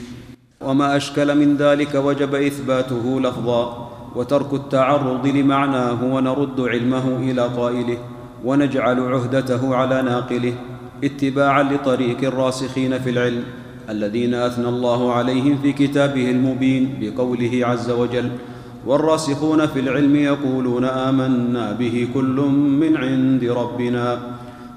وما 0.60 0.96
اشكل 0.96 1.38
من 1.46 1.56
ذلك 1.56 1.94
وجب 1.94 2.34
اثباته 2.34 3.20
لفظا 3.20 3.90
وترك 4.16 4.54
التعرض 4.54 5.26
لمعناه 5.26 6.04
ونرد 6.04 6.60
علمه 6.60 7.16
الى 7.16 7.42
قائله 7.56 7.98
ونجعل 8.44 9.00
عهدته 9.00 9.74
على 9.74 10.02
ناقله 10.02 10.54
اتباعا 11.04 11.62
لطريق 11.62 12.16
الراسخين 12.22 12.98
في 12.98 13.10
العلم 13.10 13.44
الذين 13.90 14.34
اثنى 14.34 14.68
الله 14.68 15.12
عليهم 15.12 15.58
في 15.62 15.72
كتابه 15.72 16.30
المبين 16.30 16.88
بقوله 17.00 17.60
عز 17.66 17.90
وجل 17.90 18.28
والراسخون 18.86 19.66
في 19.66 19.80
العلم 19.80 20.16
يقولون 20.16 20.84
امنا 20.84 21.72
به 21.72 22.08
كل 22.14 22.40
من 22.80 22.96
عند 22.96 23.44
ربنا 23.44 24.18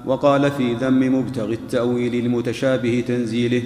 وقال 0.06 0.50
في 0.50 0.74
ذم 0.74 1.14
مبتغي 1.18 1.54
التاويل 1.54 2.14
المتشابه 2.26 3.04
تنزيله 3.08 3.62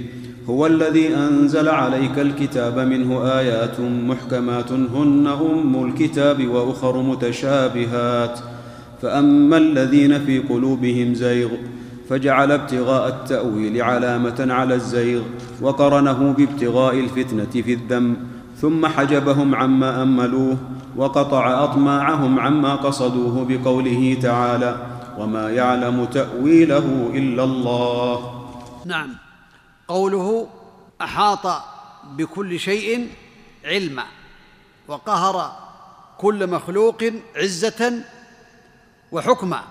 هو 0.49 0.67
الذي 0.67 1.17
انزل 1.17 1.69
عليك 1.69 2.19
الكتاب 2.19 2.79
منه 2.79 3.25
ايات 3.39 3.81
محكمات 3.81 4.73
هن 4.73 5.27
ام 5.41 5.85
الكتاب 5.85 6.47
واخر 6.49 7.03
متشابهات 7.03 8.39
فاما 9.03 9.57
الذين 9.57 10.19
في 10.25 10.39
قلوبهم 10.39 11.15
زيغ 11.15 11.49
فجعل 12.09 12.53
ابتغاء 12.53 13.09
التاويل 13.09 13.83
علامه 13.83 14.47
على 14.51 14.75
الزيغ 14.75 15.23
وقرنه 15.61 16.33
بابتغاء 16.33 16.95
الفتنه 16.99 17.47
في 17.63 17.73
الذم 17.75 18.17
ثم 18.61 18.87
حجبهم 18.87 19.55
عما 19.55 20.03
املوه 20.03 20.57
وقطع 20.97 21.65
اطماعهم 21.65 22.41
عما 22.41 22.75
قصدوه 22.75 23.45
بقوله 23.49 24.19
تعالى 24.23 24.87
وما 25.19 25.51
يعلم 25.51 26.05
تاويله 26.05 27.11
الا 27.15 27.45
الله 27.45 28.43
نعم 28.85 29.09
قوله 29.89 30.47
احاط 31.03 31.63
بكل 32.17 32.59
شيء 32.61 33.09
علما 33.65 34.05
وقهر 34.89 35.53
كل 36.19 36.47
مخلوق 36.51 37.05
عزه 37.37 37.93
وحكما 39.13 39.63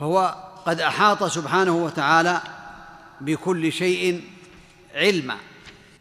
فهو 0.00 0.34
قد 0.66 0.80
احاط 0.80 1.24
سبحانه 1.24 1.72
وتعالى 1.72 2.40
بكل 3.20 3.72
شيء 3.72 4.24
علما 4.94 5.36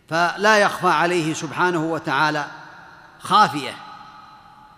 فلا 0.10 0.58
يخفى 0.58 0.88
عليه 0.88 1.34
سبحانه 1.34 1.84
وتعالى 1.86 2.46
خافيه 3.20 3.74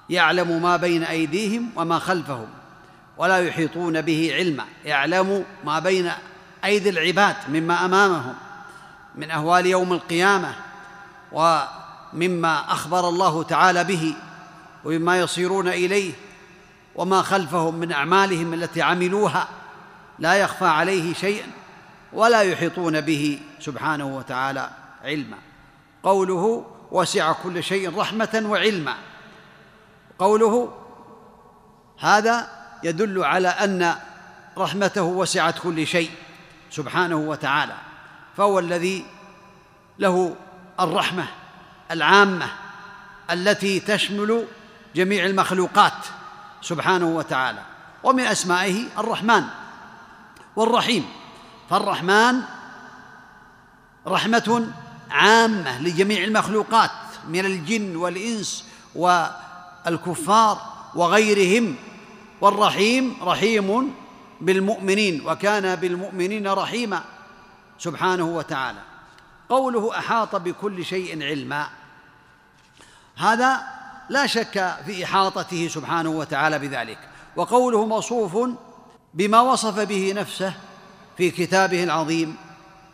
يعلم 0.09 0.61
ما 0.61 0.77
بين 0.77 1.03
ايديهم 1.03 1.69
وما 1.75 1.99
خلفهم 1.99 2.47
ولا 3.17 3.37
يحيطون 3.37 4.01
به 4.01 4.31
علما 4.33 4.63
يعلم 4.85 5.43
ما 5.65 5.79
بين 5.79 6.11
ايدي 6.65 6.89
العباد 6.89 7.35
مما 7.49 7.85
امامهم 7.85 8.33
من 9.15 9.31
اهوال 9.31 9.65
يوم 9.65 9.93
القيامه 9.93 10.53
ومما 11.31 12.59
اخبر 12.73 13.09
الله 13.09 13.43
تعالى 13.43 13.83
به 13.83 14.15
ومما 14.83 15.19
يصيرون 15.19 15.67
اليه 15.67 16.13
وما 16.95 17.21
خلفهم 17.21 17.75
من 17.75 17.91
اعمالهم 17.91 18.53
التي 18.53 18.81
عملوها 18.81 19.47
لا 20.19 20.33
يخفى 20.33 20.65
عليه 20.65 21.13
شيء 21.13 21.43
ولا 22.13 22.41
يحيطون 22.41 23.01
به 23.01 23.39
سبحانه 23.59 24.07
وتعالى 24.17 24.69
علما 25.03 25.37
قوله 26.03 26.65
وسع 26.91 27.31
كل 27.43 27.63
شيء 27.63 27.97
رحمه 27.99 28.41
وعلما 28.45 28.95
قوله 30.19 30.71
هذا 31.99 32.47
يدل 32.83 33.23
على 33.23 33.47
ان 33.47 33.95
رحمته 34.57 35.03
وسعت 35.03 35.59
كل 35.59 35.87
شيء 35.87 36.11
سبحانه 36.71 37.15
وتعالى 37.15 37.73
فهو 38.37 38.59
الذي 38.59 39.05
له 39.99 40.35
الرحمه 40.79 41.27
العامه 41.91 42.47
التي 43.31 43.79
تشمل 43.79 44.45
جميع 44.95 45.25
المخلوقات 45.25 46.05
سبحانه 46.61 47.05
وتعالى 47.07 47.61
ومن 48.03 48.23
اسمائه 48.23 48.83
الرحمن 48.97 49.43
والرحيم 50.55 51.05
فالرحمن 51.69 52.41
رحمة 54.07 54.67
عامة 55.11 55.81
لجميع 55.81 56.23
المخلوقات 56.23 56.89
من 57.27 57.45
الجن 57.45 57.95
والإنس 57.95 58.65
والكفار 58.95 60.59
وغيرهم 60.95 61.75
والرحيم 62.41 63.17
رحيم 63.23 63.95
بالمؤمنين 64.41 65.23
وكان 65.27 65.75
بالمؤمنين 65.75 66.47
رحيما 66.47 67.03
سبحانه 67.79 68.23
وتعالى 68.25 68.79
قوله 69.49 69.97
أحاط 69.99 70.35
بكل 70.35 70.85
شيء 70.85 71.23
علما 71.23 71.67
هذا 73.17 73.61
لا 74.09 74.25
شك 74.25 74.75
في 74.85 75.03
إحاطته 75.03 75.67
سبحانه 75.67 76.09
وتعالى 76.09 76.59
بذلك 76.59 76.99
وقوله 77.35 77.85
موصوف 77.85 78.55
بما 79.15 79.39
وصف 79.41 79.79
به 79.79 80.13
نفسه 80.15 80.53
في 81.17 81.31
كتابه 81.31 81.83
العظيم 81.83 82.35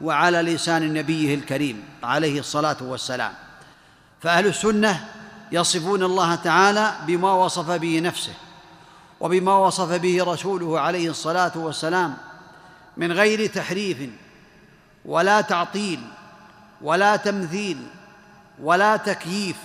وعلى 0.02 0.42
لسان 0.42 0.94
نبيه 0.94 1.36
الكريم 1.36 1.84
عليه 2.04 2.40
الصلاه 2.40 2.78
والسلام 2.82 3.34
فاهل 4.22 4.48
السنه 4.48 5.06
يصفون 5.52 6.04
الله 6.04 6.36
تعالى 6.36 6.94
بما 7.08 7.34
وصف 7.34 7.70
به 7.72 8.00
نفسه 8.00 8.34
وبما 9.20 9.58
وصف 9.58 9.90
به 9.92 10.24
رسوله 10.24 10.80
عليه 10.80 11.10
الصلاه 11.10 11.52
والسلام 11.56 12.18
من 12.98 13.12
غير 13.12 13.48
تحريف 13.50 14.10
ولا 15.06 15.42
تعطيل 15.42 16.00
ولا 16.82 17.16
تمثيل 17.16 17.78
ولا 18.64 18.98
تكييف 18.98 19.56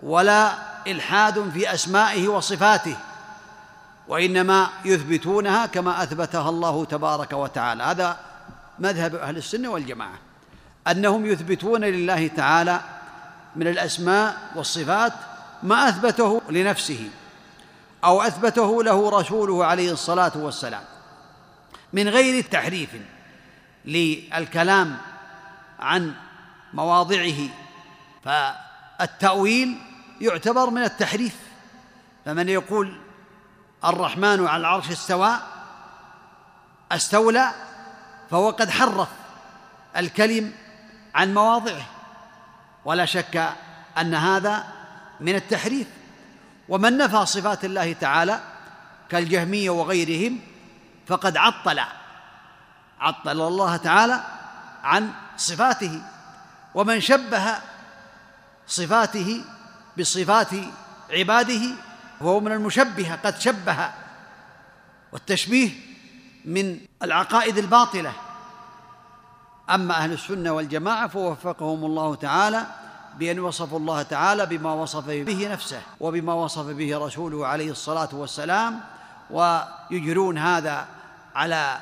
ولا 0.00 0.52
الحاد 0.86 1.50
في 1.50 1.74
اسمائه 1.74 2.28
وصفاته 2.28 2.96
وانما 4.08 4.68
يثبتونها 4.84 5.66
كما 5.66 6.02
اثبتها 6.02 6.48
الله 6.48 6.84
تبارك 6.84 7.32
وتعالى 7.32 7.82
هذا 7.82 8.16
مذهب 8.78 9.14
اهل 9.14 9.36
السنه 9.36 9.68
والجماعه 9.68 10.18
انهم 10.88 11.26
يثبتون 11.26 11.84
لله 11.84 12.26
تعالى 12.28 12.80
من 13.56 13.66
الاسماء 13.66 14.36
والصفات 14.56 15.12
ما 15.62 15.88
اثبته 15.88 16.42
لنفسه 16.50 17.10
او 18.04 18.22
اثبته 18.22 18.82
له 18.82 19.20
رسوله 19.20 19.64
عليه 19.64 19.92
الصلاه 19.92 20.32
والسلام 20.36 20.82
من 21.92 22.08
غير 22.08 22.44
تحريف 22.44 22.90
للكلام 23.84 24.96
عن 25.80 26.12
مواضعه 26.74 27.36
فالتاويل 28.24 29.78
يعتبر 30.20 30.70
من 30.70 30.82
التحريف 30.82 31.36
فمن 32.24 32.48
يقول 32.48 33.00
الرحمن 33.84 34.46
على 34.46 34.60
العرش 34.60 34.90
استوى 34.90 35.30
استولى 36.92 37.50
فهو 38.30 38.50
قد 38.50 38.70
حرف 38.70 39.08
الكلم 39.96 40.52
عن 41.14 41.34
مواضعه 41.34 41.82
ولا 42.84 43.04
شك 43.04 43.48
ان 43.98 44.14
هذا 44.14 44.64
من 45.20 45.34
التحريف 45.34 45.86
ومن 46.68 46.96
نفى 46.98 47.26
صفات 47.26 47.64
الله 47.64 47.92
تعالى 47.92 48.40
كالجهميه 49.08 49.70
وغيرهم 49.70 50.40
فقد 51.06 51.36
عطل 51.36 51.80
عطل 53.00 53.30
الله 53.40 53.76
تعالى 53.76 54.20
عن 54.84 55.10
صفاته 55.36 56.02
ومن 56.74 57.00
شبه 57.00 57.58
صفاته 58.66 59.44
بصفات 59.98 60.48
عباده 61.10 61.74
وهو 62.20 62.40
من 62.40 62.52
المشبهة 62.52 63.16
قد 63.24 63.38
شبه 63.40 63.76
والتشبيه 65.12 65.70
من 66.44 66.80
العقائد 67.02 67.58
الباطلة 67.58 68.12
أما 69.70 69.94
أهل 69.94 70.12
السنة 70.12 70.50
والجماعة 70.50 71.06
فوفقهم 71.08 71.84
الله 71.84 72.14
تعالى 72.14 72.66
بأن 73.18 73.38
وصفوا 73.40 73.78
الله 73.78 74.02
تعالى 74.02 74.46
بما 74.46 74.72
وصف 74.72 75.04
به 75.08 75.52
نفسه 75.52 75.82
وبما 76.00 76.32
وصف 76.34 76.64
به 76.66 76.98
رسوله 77.06 77.46
عليه 77.46 77.70
الصلاة 77.70 78.08
والسلام 78.12 78.80
ويجرون 79.30 80.38
هذا 80.38 80.86
على 81.34 81.78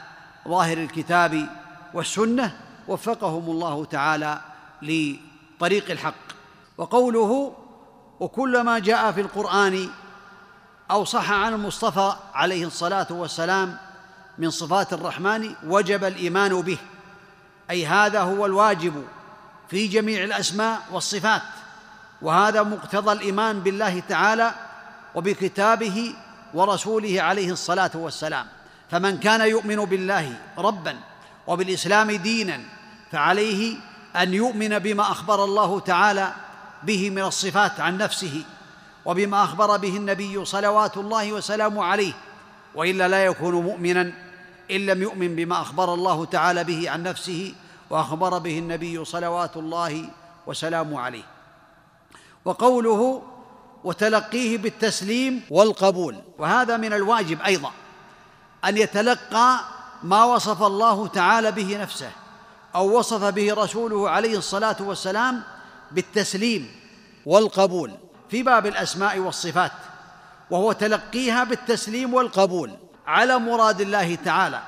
ظاهر 0.48 0.78
الكتاب 0.78 1.46
والسنة 1.94 2.58
وفقهم 2.88 3.50
الله 3.50 3.84
تعالى 3.84 4.40
لطريق 4.82 5.90
الحق 5.90 6.14
وقوله 6.78 7.54
وكلما 8.20 8.78
جاء 8.78 9.12
في 9.12 9.20
القرآن 9.20 9.88
او 10.90 11.04
صح 11.04 11.30
عن 11.30 11.52
المصطفى 11.54 12.12
عليه 12.34 12.66
الصلاه 12.66 13.06
والسلام 13.10 13.76
من 14.38 14.50
صفات 14.50 14.92
الرحمن 14.92 15.54
وجب 15.66 16.04
الايمان 16.04 16.60
به 16.60 16.78
اي 17.70 17.86
هذا 17.86 18.20
هو 18.20 18.46
الواجب 18.46 19.04
في 19.70 19.86
جميع 19.88 20.24
الاسماء 20.24 20.78
والصفات 20.92 21.42
وهذا 22.22 22.62
مقتضى 22.62 23.12
الايمان 23.12 23.60
بالله 23.60 24.00
تعالى 24.00 24.54
وبكتابه 25.14 26.14
ورسوله 26.54 27.22
عليه 27.22 27.52
الصلاه 27.52 27.90
والسلام 27.94 28.46
فمن 28.90 29.18
كان 29.18 29.40
يؤمن 29.40 29.76
بالله 29.84 30.34
ربا 30.58 30.96
وبالاسلام 31.46 32.10
دينا 32.12 32.60
فعليه 33.12 33.76
ان 34.16 34.34
يؤمن 34.34 34.78
بما 34.78 35.02
اخبر 35.02 35.44
الله 35.44 35.80
تعالى 35.80 36.32
به 36.82 37.10
من 37.10 37.22
الصفات 37.22 37.80
عن 37.80 37.98
نفسه 37.98 38.42
وبما 39.06 39.42
اخبر 39.44 39.76
به 39.76 39.96
النبي 39.96 40.44
صلوات 40.44 40.96
الله 40.96 41.32
وسلامه 41.32 41.84
عليه 41.84 42.12
والا 42.74 43.08
لا 43.08 43.24
يكون 43.24 43.54
مؤمنا 43.54 44.12
ان 44.70 44.86
لم 44.86 45.02
يؤمن 45.02 45.36
بما 45.36 45.60
اخبر 45.60 45.94
الله 45.94 46.24
تعالى 46.24 46.64
به 46.64 46.90
عن 46.90 47.02
نفسه 47.02 47.54
واخبر 47.90 48.38
به 48.38 48.58
النبي 48.58 49.04
صلوات 49.04 49.56
الله 49.56 50.08
وسلامه 50.46 51.00
عليه 51.00 51.22
وقوله 52.44 53.22
وتلقيه 53.84 54.58
بالتسليم 54.58 55.42
والقبول 55.50 56.16
وهذا 56.38 56.76
من 56.76 56.92
الواجب 56.92 57.40
ايضا 57.42 57.70
ان 58.64 58.76
يتلقى 58.76 59.60
ما 60.02 60.24
وصف 60.24 60.62
الله 60.62 61.06
تعالى 61.06 61.52
به 61.52 61.82
نفسه 61.82 62.10
او 62.74 62.98
وصف 62.98 63.24
به 63.24 63.54
رسوله 63.54 64.10
عليه 64.10 64.38
الصلاه 64.38 64.76
والسلام 64.80 65.42
بالتسليم 65.92 66.68
والقبول 67.26 67.92
في 68.30 68.42
باب 68.42 68.66
الاسماء 68.66 69.18
والصفات 69.18 69.72
وهو 70.50 70.72
تلقيها 70.72 71.44
بالتسليم 71.44 72.14
والقبول 72.14 72.70
على 73.06 73.38
مراد 73.38 73.80
الله 73.80 74.14
تعالى 74.14 74.60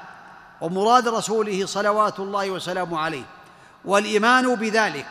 ومراد 0.61 1.09
رسوله 1.09 1.67
صلوات 1.67 2.21
الله 2.21 2.51
وسلامه 2.51 3.01
عليه 3.01 3.25
والايمان 3.85 4.55
بذلك 4.55 5.07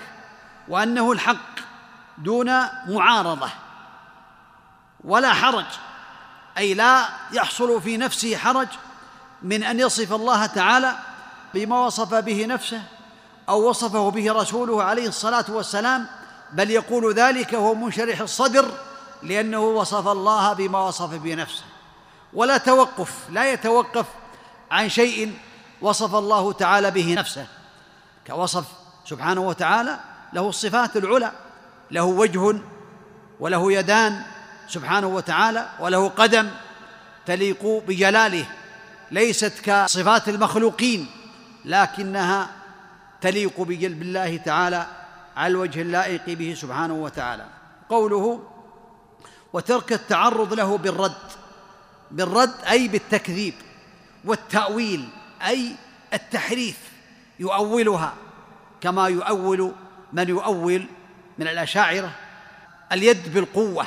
وانه 0.68 1.12
الحق 1.12 1.58
دون 2.18 2.52
معارضه 2.88 3.50
ولا 5.04 5.34
حرج 5.34 5.66
اي 6.58 6.74
لا 6.74 7.06
يحصل 7.32 7.82
في 7.82 7.98
نفسه 7.98 8.38
حرج 8.38 8.68
من 9.42 9.64
ان 9.64 9.80
يصف 9.80 10.14
الله 10.14 10.46
تعالى 10.46 10.96
بما 11.54 11.86
وصف 11.86 12.14
به 12.16 12.46
نفسه 12.46 12.82
او 13.50 13.70
وصفه 13.70 14.12
به 14.12 14.34
رسوله 14.34 14.84
عليه 14.84 15.08
الصلاه 15.08 15.46
والسلام 15.50 16.08
بل 16.52 16.72
يقول 16.72 17.14
ذلك 17.14 17.56
هو 17.56 17.76
منشرح 17.76 18.22
الصدر 18.22 18.72
لأنه 19.24 19.60
وصف 19.60 20.08
الله 20.08 20.54
بما 20.54 20.80
وصف 20.80 21.10
بنفسه 21.14 21.64
ولا 22.34 22.58
توقف 22.58 23.14
لا 23.30 23.52
يتوقف 23.52 24.06
عن 24.72 24.90
شيء 24.90 25.34
وصف 25.82 26.16
الله 26.16 26.54
تعالى 26.54 26.92
به 26.92 27.14
نفسه 27.14 27.48
كوصف 28.28 28.66
سبحانه 29.06 29.42
وتعالى 29.42 30.00
له 30.34 30.50
الصفات 30.50 30.98
العلى 30.98 31.32
له 31.92 32.04
وجه 32.04 32.58
وله 33.40 33.74
يدان 33.74 34.22
سبحانه 34.68 35.08
وتعالى 35.08 35.70
وله 35.80 36.10
قدم 36.10 36.50
تليق 37.26 37.84
بجلاله 37.88 38.46
ليست 39.12 39.54
كصفات 39.66 40.30
المخلوقين 40.30 41.08
لكنها 41.66 42.50
تليق 43.22 43.62
بالله 43.62 44.38
تعالى 44.38 44.86
على 45.38 45.52
الوجه 45.52 45.82
اللائق 45.82 46.26
به 46.30 46.54
سبحانه 46.58 46.94
وتعالى 46.94 47.46
قوله 47.90 48.44
وترك 49.54 49.94
التعرض 49.94 50.54
له 50.54 50.78
بالرد 50.78 51.18
بالرد 52.12 52.54
اي 52.70 52.88
بالتكذيب 52.88 53.54
والتاويل 54.26 55.10
اي 55.48 55.76
التحريف 56.14 56.78
يؤولها 57.40 58.14
كما 58.82 59.08
يؤول 59.08 59.72
من 60.14 60.30
يؤول 60.30 60.86
من 61.40 61.48
الاشاعره 61.48 62.12
اليد 62.92 63.34
بالقوه 63.34 63.86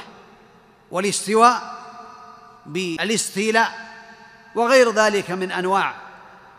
والاستواء 0.90 1.74
بالاستيلاء 2.66 3.70
وغير 4.54 4.90
ذلك 4.92 5.30
من 5.30 5.52
انواع 5.52 5.94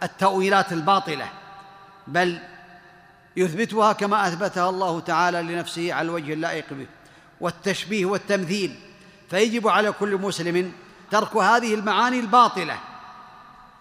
التاويلات 0.03 0.73
الباطله 0.73 1.29
بل 2.07 2.39
يثبتها 3.37 3.93
كما 3.93 4.27
اثبتها 4.27 4.69
الله 4.69 4.99
تعالى 4.99 5.41
لنفسه 5.41 5.93
على 5.93 6.05
الوجه 6.05 6.33
اللائق 6.33 6.65
به 6.71 6.87
والتشبيه 7.41 8.05
والتمثيل 8.05 8.75
فيجب 9.29 9.67
على 9.67 9.91
كل 9.91 10.17
مسلم 10.17 10.71
ترك 11.11 11.35
هذه 11.35 11.73
المعاني 11.75 12.19
الباطله 12.19 12.77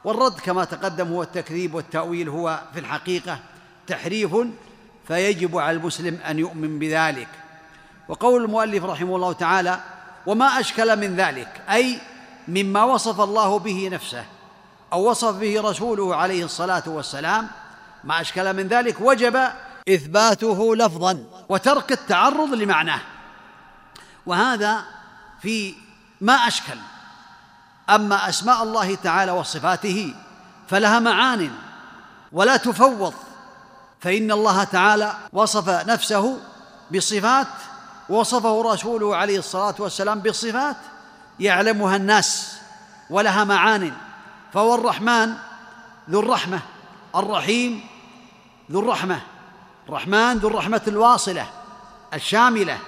والرد 0.05 0.41
كما 0.41 0.65
تقدم 0.65 1.09
هو 1.09 1.23
التكذيب 1.23 1.75
والتاويل 1.75 2.29
هو 2.29 2.61
في 2.75 2.81
الحقيقه 2.81 3.39
تحريف 3.87 4.37
فيجب 5.09 5.59
على 5.59 5.77
المسلم 5.77 6.19
ان 6.29 6.39
يؤمن 6.39 6.79
بذلك 6.79 7.29
وقول 8.09 8.45
المؤلف 8.45 8.85
رحمه 8.85 9.17
الله 9.17 9.33
تعالى 9.33 9.81
وما 10.27 10.47
اشكل 10.47 10.99
من 11.01 11.17
ذلك 11.17 11.63
اي 11.71 11.99
مما 12.49 12.85
وصف 12.85 13.21
الله 13.21 13.59
به 13.59 13.89
نفسه 13.93 14.25
او 14.93 15.11
وصف 15.11 15.35
به 15.39 15.61
رسوله 15.71 16.17
عليه 16.17 16.45
الصلاه 16.45 16.83
والسلام 16.87 17.49
ما 18.05 18.21
اشكل 18.21 18.57
من 18.57 18.69
ذلك 18.69 19.01
وجب 19.01 19.41
إثباته 19.89 20.77
لفظا 20.77 21.25
وترك 21.49 21.93
التعرض 21.93 22.55
لمعناه 22.55 23.01
وهذا 24.27 24.83
في 25.43 25.75
ما 26.21 26.35
أشكل 26.35 26.79
أما 27.91 28.29
أسماء 28.29 28.63
الله 28.63 28.95
تعالى 28.95 29.33
وصفاته 29.33 30.15
فلها 30.69 31.01
معان 31.01 31.51
ولا 32.33 32.57
تفوض 32.57 33.15
فإن 34.01 34.33
الله 34.33 34.65
تعالى 34.65 35.15
وصف 35.33 35.69
نفسه 35.69 36.39
بصفات 36.95 37.47
وصفه 38.09 38.73
رسوله 38.73 39.17
عليه 39.17 39.39
الصلاة 39.39 39.75
والسلام 39.79 40.21
بصفات 40.21 40.77
يعلمها 41.41 41.97
الناس 41.97 42.53
ولها 43.11 43.45
معان 43.45 43.93
فهو 44.53 44.75
الرحمن 44.75 45.35
ذو 46.11 46.21
الرحمة 46.21 46.61
الرحيم 47.17 47.81
ذو 48.71 48.81
الرحمة 48.81 49.21
الرحمن 49.89 50.37
ذو 50.37 50.49
الرحمة 50.49 50.83
الواصلة 50.89 51.47
الشاملة 52.15 52.79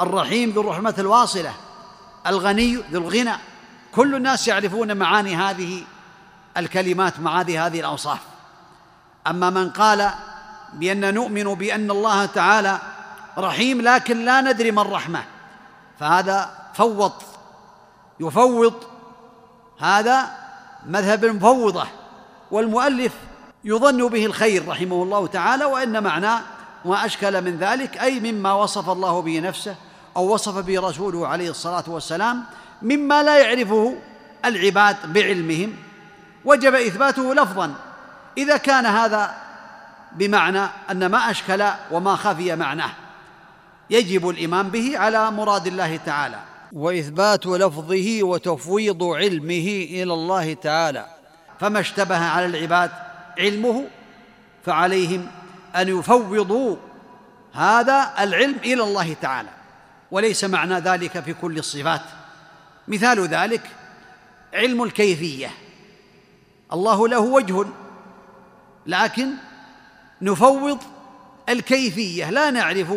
الرحيم 0.00 0.50
ذو 0.50 0.60
الرحمة 0.60 0.94
الواصلة 0.98 1.52
الغني 2.26 2.74
ذو 2.76 3.00
الغنى 3.08 3.32
كل 3.94 4.14
الناس 4.14 4.48
يعرفون 4.48 4.96
معاني 4.96 5.36
هذه 5.36 5.82
الكلمات 6.56 7.20
معاني 7.20 7.58
هذه 7.58 7.80
الأوصاف 7.80 8.18
أما 9.26 9.50
من 9.50 9.70
قال 9.70 10.10
بأن 10.72 11.14
نؤمن 11.14 11.44
بأن 11.54 11.90
الله 11.90 12.26
تعالى 12.26 12.78
رحيم 13.38 13.80
لكن 13.80 14.24
لا 14.24 14.40
ندري 14.40 14.70
ما 14.70 14.82
الرحمة 14.82 15.24
فهذا 16.00 16.50
فوض 16.74 17.12
يفوض 18.20 18.74
هذا 19.78 20.34
مذهب 20.86 21.24
المفوضة 21.24 21.84
والمؤلف 22.50 23.12
يظن 23.68 24.08
به 24.08 24.26
الخير 24.26 24.68
رحمه 24.68 25.02
الله 25.02 25.26
تعالى 25.26 25.64
وان 25.64 26.02
معناه 26.02 26.40
ما 26.84 27.04
اشكل 27.04 27.42
من 27.44 27.56
ذلك 27.56 28.02
اي 28.02 28.20
مما 28.32 28.52
وصف 28.52 28.90
الله 28.90 29.22
به 29.22 29.40
نفسه 29.40 29.74
او 30.16 30.34
وصف 30.34 30.54
به 30.58 30.80
رسوله 30.88 31.26
عليه 31.26 31.50
الصلاه 31.50 31.84
والسلام 31.86 32.44
مما 32.82 33.22
لا 33.22 33.38
يعرفه 33.38 33.96
العباد 34.44 34.96
بعلمهم 35.12 35.74
وجب 36.44 36.74
اثباته 36.74 37.34
لفظا 37.34 37.74
اذا 38.38 38.56
كان 38.56 38.86
هذا 38.86 39.32
بمعنى 40.16 40.66
ان 40.90 41.06
ما 41.06 41.18
اشكل 41.30 41.64
وما 41.90 42.16
خفي 42.16 42.56
معناه 42.56 42.90
يجب 43.90 44.28
الايمان 44.28 44.68
به 44.68 44.98
على 44.98 45.30
مراد 45.30 45.66
الله 45.66 45.96
تعالى 46.06 46.38
واثبات 46.72 47.46
لفظه 47.46 48.18
وتفويض 48.22 49.02
علمه 49.02 49.86
الى 49.90 50.14
الله 50.14 50.54
تعالى 50.54 51.06
فما 51.60 51.80
اشتبه 51.80 52.24
على 52.28 52.46
العباد 52.46 52.90
علمه 53.38 53.84
فعليهم 54.64 55.26
ان 55.76 55.88
يفوضوا 55.98 56.76
هذا 57.52 58.14
العلم 58.18 58.56
الى 58.64 58.82
الله 58.84 59.14
تعالى 59.14 59.48
وليس 60.10 60.44
معنى 60.44 60.74
ذلك 60.74 61.20
في 61.20 61.34
كل 61.34 61.58
الصفات 61.58 62.00
مثال 62.88 63.20
ذلك 63.28 63.62
علم 64.54 64.82
الكيفيه 64.82 65.50
الله 66.72 67.08
له 67.08 67.18
وجه 67.18 67.64
لكن 68.86 69.30
نفوض 70.22 70.78
الكيفيه 71.48 72.30
لا 72.30 72.50
نعرف 72.50 72.88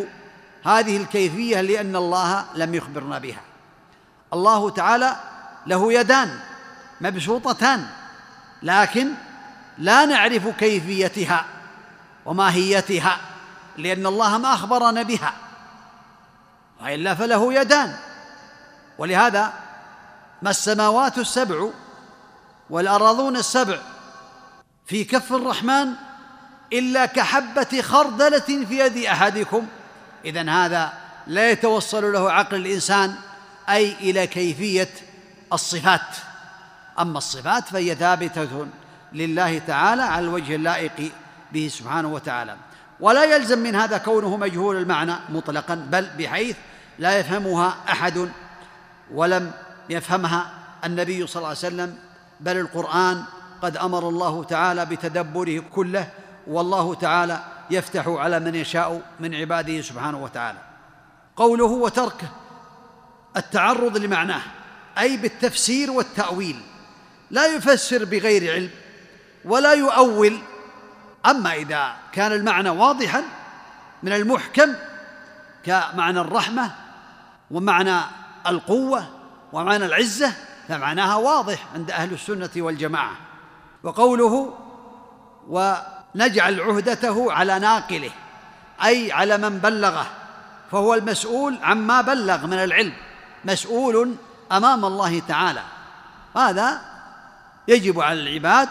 هذه 0.66 0.98
الكيفيه 0.98 1.62
لان 1.62 1.96
الله 1.96 2.46
لم 2.56 2.76
يخبرنا 2.76 3.20
بها 3.20 3.42
الله 4.34 4.70
تعالى 4.70 5.16
له 5.68 5.94
يدان 5.94 6.40
مبسوطتان 7.02 7.86
لكن 8.64 9.10
لا 9.82 10.06
نعرف 10.06 10.48
كيفيتها 10.60 11.46
وماهيتها 12.26 13.18
لأن 13.78 14.06
الله 14.06 14.38
ما 14.38 14.54
أخبرنا 14.54 15.02
بها 15.02 15.34
وإلا 16.84 17.16
فله 17.16 17.54
يدان 17.54 17.96
ولهذا 18.98 19.54
ما 20.42 20.50
السماوات 20.50 21.18
السبع 21.18 21.68
والأراضون 22.70 23.36
السبع 23.38 23.78
في 24.86 25.04
كف 25.04 25.34
الرحمن 25.34 25.92
إلا 26.74 27.06
كحبة 27.06 27.82
خردلة 27.82 28.66
في 28.68 28.80
يد 28.80 28.98
أحدكم 29.06 29.68
إذا 30.26 30.50
هذا 30.52 30.94
لا 31.28 31.50
يتوصل 31.52 32.14
له 32.14 32.32
عقل 32.32 32.56
الإنسان 32.58 33.16
أي 33.70 33.94
إلى 33.94 34.28
كيفية 34.28 34.90
الصفات 35.54 36.02
أما 37.00 37.18
الصفات 37.18 37.64
فهي 37.68 37.96
ثابتة 37.96 38.48
لله 39.14 39.60
تعالى 39.60 40.02
على 40.02 40.28
الوجه 40.28 40.56
اللائق 40.56 41.12
به 41.54 41.68
سبحانه 41.72 42.08
وتعالى 42.14 42.56
ولا 43.00 43.24
يلزم 43.24 43.60
من 43.60 43.76
هذا 43.76 43.98
كونه 43.98 44.38
مجهول 44.38 44.76
المعنى 44.76 45.14
مطلقا 45.30 45.76
بل 45.76 46.08
بحيث 46.18 46.56
لا 47.00 47.20
يفهمها 47.20 47.74
احد 47.90 48.30
ولم 49.14 49.52
يفهمها 49.90 50.52
النبي 50.86 51.28
صلى 51.28 51.36
الله 51.36 51.48
عليه 51.48 51.58
وسلم 51.58 51.98
بل 52.40 52.60
القران 52.60 53.24
قد 53.62 53.78
امر 53.78 54.10
الله 54.10 54.44
تعالى 54.44 54.86
بتدبره 54.86 55.60
كله 55.74 56.08
والله 56.48 56.96
تعالى 56.96 57.40
يفتح 57.70 58.08
على 58.08 58.40
من 58.40 58.56
يشاء 58.56 59.02
من 59.20 59.36
عباده 59.36 59.82
سبحانه 59.82 60.24
وتعالى 60.24 60.58
قوله 61.36 61.66
وتركه 61.66 62.28
التعرض 63.38 63.98
لمعناه 63.98 64.42
اي 65.00 65.18
بالتفسير 65.18 65.92
والتاويل 65.92 66.62
لا 67.32 67.46
يفسر 67.46 68.06
بغير 68.06 68.54
علم 68.54 68.70
ولا 69.46 69.74
يؤول 69.74 70.38
أما 71.26 71.54
إذا 71.54 71.92
كان 72.12 72.32
المعنى 72.32 72.70
واضحا 72.70 73.24
من 74.04 74.14
المحكم 74.14 74.76
كمعنى 75.66 76.20
الرحمة 76.20 76.72
ومعنى 77.52 77.98
القوة 78.48 79.06
ومعنى 79.54 79.86
العزة 79.86 80.34
فمعناها 80.68 81.16
واضح 81.16 81.66
عند 81.76 81.92
أهل 81.92 82.14
السنة 82.14 82.50
والجماعة 82.58 83.12
وقوله 83.84 84.54
ونجعل 85.48 86.60
عهدته 86.62 87.32
على 87.34 87.60
ناقله 87.60 88.12
أي 88.86 89.12
على 89.12 89.38
من 89.38 89.58
بلغه 89.60 90.06
فهو 90.72 90.94
المسؤول 90.94 91.58
عما 91.64 92.02
بلغ 92.02 92.46
من 92.48 92.54
العلم 92.58 92.94
مسؤول 93.46 94.16
أمام 94.52 94.86
الله 94.86 95.20
تعالى 95.28 95.62
هذا 96.36 96.82
يجب 97.68 98.00
على 98.02 98.20
العباد 98.22 98.70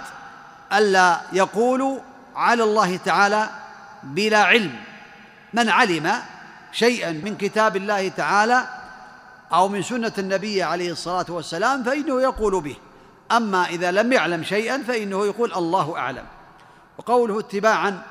ألا 0.72 1.20
يقولوا 1.32 1.98
على 2.36 2.62
الله 2.62 2.96
تعالى 2.96 3.48
بلا 4.02 4.38
علم 4.38 4.76
من 5.54 5.68
علم 5.68 6.12
شيئا 6.72 7.12
من 7.12 7.36
كتاب 7.36 7.76
الله 7.76 8.08
تعالى 8.08 8.64
أو 9.52 9.68
من 9.68 9.82
سنة 9.82 10.12
النبي 10.18 10.62
عليه 10.62 10.92
الصلاة 10.92 11.26
والسلام 11.28 11.82
فإنه 11.82 12.20
يقول 12.22 12.60
به 12.60 12.76
أما 13.32 13.66
إذا 13.68 13.90
لم 13.90 14.12
يعلم 14.12 14.42
شيئا 14.44 14.82
فإنه 14.82 15.26
يقول 15.26 15.52
الله 15.54 15.98
أعلم 15.98 16.24
وقوله 16.98 17.38
اتباعا 17.40 18.02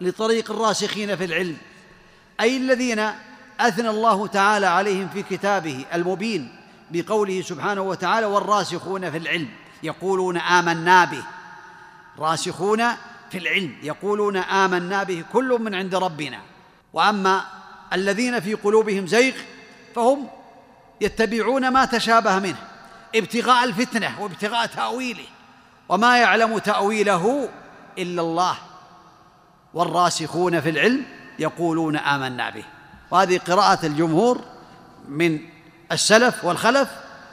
لطريق 0.00 0.50
الراسخين 0.50 1.16
في 1.16 1.24
العلم 1.24 1.56
أي 2.40 2.56
الذين 2.56 2.98
أثنى 3.60 3.88
الله 3.90 4.26
تعالى 4.26 4.66
عليهم 4.66 5.08
في 5.08 5.22
كتابه 5.22 5.84
المبين 5.94 6.56
بقوله 6.90 7.42
سبحانه 7.42 7.80
وتعالى 7.82 8.26
والراسخون 8.26 9.10
في 9.10 9.16
العلم 9.18 9.48
يقولون 9.82 10.36
آمنا 10.36 11.04
به 11.04 11.22
راسخون 12.18 12.84
في 13.30 13.38
العلم 13.38 13.72
يقولون 13.82 14.36
آمنا 14.36 15.02
به 15.02 15.24
كل 15.32 15.58
من 15.60 15.74
عند 15.74 15.94
ربنا 15.94 16.40
وأما 16.92 17.44
الذين 17.92 18.40
في 18.40 18.54
قلوبهم 18.54 19.06
زيغ 19.06 19.34
فهم 19.94 20.26
يتبعون 21.00 21.68
ما 21.68 21.84
تشابه 21.84 22.38
منه 22.38 22.56
ابتغاء 23.14 23.64
الفتنة 23.64 24.20
وابتغاء 24.20 24.66
تأويله 24.66 25.24
وما 25.88 26.18
يعلم 26.18 26.58
تأويله 26.58 27.48
إلا 27.98 28.22
الله 28.22 28.56
والراسخون 29.74 30.60
في 30.60 30.70
العلم 30.70 31.02
يقولون 31.38 31.96
آمنا 31.96 32.50
به 32.50 32.64
وهذه 33.10 33.38
قراءة 33.38 33.86
الجمهور 33.86 34.40
من 35.08 35.40
السلف 35.92 36.44
والخلف 36.44 36.90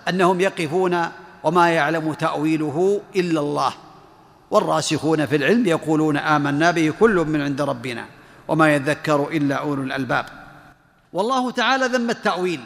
أنهم 0.09 0.41
يقفون 0.41 1.11
وما 1.43 1.69
يعلم 1.69 2.13
تأويله 2.13 3.01
إلا 3.15 3.39
الله 3.39 3.73
والراسخون 4.51 5.25
في 5.25 5.35
العلم 5.35 5.65
يقولون 5.67 6.17
آمنا 6.17 6.71
به 6.71 6.93
كل 6.99 7.15
من 7.27 7.41
عند 7.41 7.61
ربنا 7.61 8.05
وما 8.47 8.73
يذكر 8.73 9.27
إلا 9.31 9.55
أولو 9.55 9.83
الألباب 9.83 10.25
والله 11.13 11.51
تعالى 11.51 11.85
ذم 11.85 12.09
التأويل 12.09 12.61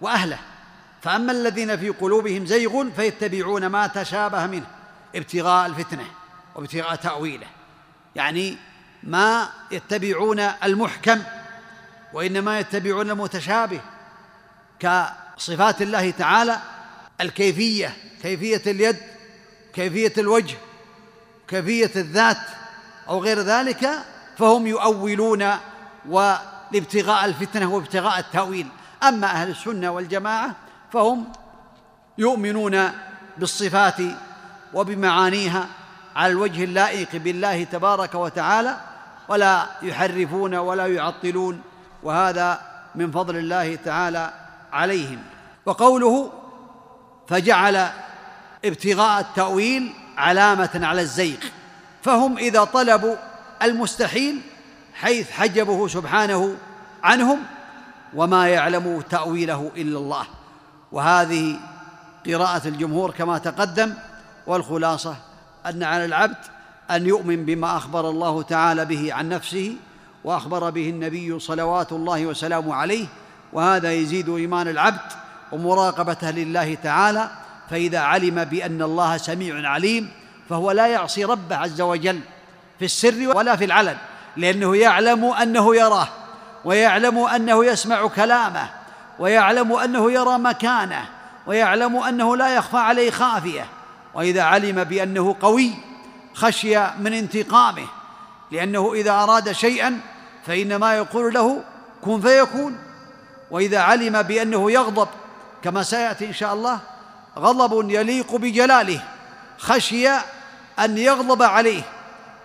وأهله 0.00 0.38
فأما 1.02 1.32
الذين 1.32 1.76
في 1.76 1.88
قلوبهم 1.88 2.46
زيغ 2.46 2.90
فيتبعون 2.90 3.66
ما 3.66 3.86
تشابه 3.86 4.46
منه 4.46 4.66
ابتغاء 5.14 5.66
الفتنة 5.66 6.04
وابتغاء 6.54 6.94
تأويله 6.94 7.46
يعني 8.16 8.56
ما 9.02 9.48
يتبعون 9.70 10.40
المحكم 10.40 11.22
وإنما 12.12 12.58
يتبعون 12.58 13.10
المتشابه 13.10 13.80
كصفات 14.80 15.82
الله 15.82 16.10
تعالى 16.10 16.58
الكيفية 17.20 17.96
كيفية 18.22 18.62
اليد 18.70 18.96
كيفية 19.74 20.12
الوجه 20.18 20.56
كيفية 21.48 21.90
الذات 21.96 22.36
أو 23.08 23.20
غير 23.22 23.38
ذلك 23.40 23.88
فهم 24.38 24.66
يؤولون 24.66 25.44
وابتغاء 26.08 27.24
الفتنة 27.24 27.74
وابتغاء 27.74 28.18
التأويل 28.18 28.68
أما 29.08 29.26
أهل 29.26 29.50
السنة 29.50 29.90
والجماعة 29.90 30.52
فهم 30.92 31.24
يؤمنون 32.18 32.90
بالصفات 33.38 33.94
وبمعانيها 34.74 35.66
على 36.16 36.32
الوجه 36.32 36.64
اللائق 36.64 37.08
بالله 37.16 37.64
تبارك 37.64 38.14
وتعالى 38.14 38.76
ولا 39.28 39.66
يحرفون 39.82 40.54
ولا 40.54 40.86
يعطلون 40.86 41.62
وهذا 42.02 42.60
من 42.94 43.10
فضل 43.10 43.36
الله 43.36 43.74
تعالى 43.76 44.32
عليهم 44.72 45.22
وقوله 45.66 46.32
فجعل 47.28 47.88
ابتغاء 48.64 49.20
التأويل 49.20 49.92
علامة 50.22 50.70
على 50.74 51.00
الزيغ 51.02 51.36
فهم 52.02 52.38
إذا 52.38 52.64
طلبوا 52.64 53.14
المستحيل 53.62 54.40
حيث 54.94 55.30
حجبه 55.30 55.88
سبحانه 55.88 56.54
عنهم 57.02 57.38
وما 58.14 58.48
يعلم 58.48 59.00
تأويله 59.10 59.70
إلا 59.76 59.98
الله 59.98 60.24
وهذه 60.92 61.60
قراءة 62.26 62.68
الجمهور 62.68 63.10
كما 63.10 63.38
تقدم 63.38 63.94
والخلاصة 64.46 65.16
أن 65.66 65.82
على 65.82 66.04
العبد 66.04 66.36
أن 66.90 67.06
يؤمن 67.06 67.44
بما 67.44 67.76
أخبر 67.76 68.10
الله 68.10 68.42
تعالى 68.42 68.84
به 68.84 69.12
عن 69.14 69.28
نفسه 69.28 69.76
وأخبر 70.24 70.70
به 70.70 70.90
النبي 70.90 71.38
صلوات 71.38 71.92
الله 71.92 72.26
وسلامه 72.26 72.74
عليه 72.74 73.06
وهذا 73.52 73.92
يزيد 73.92 74.28
إيمان 74.28 74.68
العبد 74.68 75.12
ومراقبته 75.52 76.30
لله 76.30 76.74
تعالى 76.74 77.30
فاذا 77.70 77.98
علم 77.98 78.44
بان 78.44 78.82
الله 78.82 79.16
سميع 79.16 79.70
عليم 79.70 80.10
فهو 80.50 80.70
لا 80.70 80.86
يعصي 80.86 81.24
ربه 81.24 81.56
عز 81.56 81.80
وجل 81.80 82.20
في 82.78 82.84
السر 82.84 83.36
ولا 83.36 83.56
في 83.56 83.64
العلن 83.64 83.96
لانه 84.36 84.76
يعلم 84.76 85.24
انه 85.24 85.76
يراه 85.76 86.08
ويعلم 86.64 87.18
انه 87.18 87.64
يسمع 87.64 88.06
كلامه 88.06 88.70
ويعلم 89.18 89.72
انه 89.72 90.12
يرى 90.12 90.38
مكانه 90.38 91.04
ويعلم 91.46 91.96
انه 91.96 92.36
لا 92.36 92.56
يخفى 92.56 92.76
عليه 92.76 93.10
خافيه 93.10 93.66
واذا 94.14 94.42
علم 94.42 94.84
بانه 94.84 95.36
قوي 95.40 95.70
خشي 96.34 96.78
من 96.98 97.12
انتقامه 97.14 97.86
لانه 98.52 98.92
اذا 98.94 99.10
اراد 99.10 99.52
شيئا 99.52 100.00
فانما 100.46 100.96
يقول 100.96 101.34
له 101.34 101.62
كن 102.04 102.20
فيكون 102.20 102.78
واذا 103.50 103.78
علم 103.80 104.22
بانه 104.22 104.70
يغضب 104.70 105.08
كما 105.64 105.82
سياتي 105.82 106.26
ان 106.26 106.32
شاء 106.32 106.54
الله 106.54 106.78
غضب 107.38 107.90
يليق 107.90 108.36
بجلاله 108.36 109.00
خشي 109.58 110.08
ان 110.78 110.98
يغضب 110.98 111.42
عليه 111.42 111.82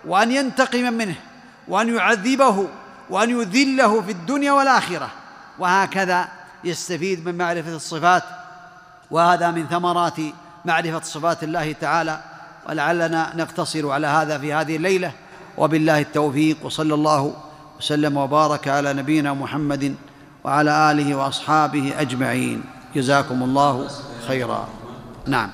وان 0.07 0.31
ينتقم 0.31 0.93
منه 0.93 1.15
وان 1.67 1.95
يعذبه 1.95 2.67
وان 3.09 3.29
يذله 3.29 4.01
في 4.01 4.11
الدنيا 4.11 4.51
والاخره 4.51 5.07
وهكذا 5.59 6.27
يستفيد 6.63 7.25
من 7.27 7.37
معرفه 7.37 7.75
الصفات 7.75 8.23
وهذا 9.11 9.51
من 9.51 9.67
ثمرات 9.67 10.17
معرفه 10.65 11.01
صفات 11.03 11.43
الله 11.43 11.71
تعالى 11.73 12.19
ولعلنا 12.69 13.31
نقتصر 13.35 13.89
على 13.91 14.07
هذا 14.07 14.37
في 14.39 14.53
هذه 14.53 14.75
الليله 14.75 15.11
وبالله 15.57 15.99
التوفيق 15.99 16.57
وصلى 16.65 16.93
الله 16.93 17.33
وسلم 17.79 18.17
وبارك 18.17 18.67
على 18.67 18.93
نبينا 18.93 19.33
محمد 19.33 19.95
وعلى 20.43 20.91
اله 20.91 21.15
واصحابه 21.15 21.93
اجمعين 21.97 22.63
جزاكم 22.95 23.43
الله 23.43 23.87
خيرا 24.27 24.67
نعم 25.27 25.49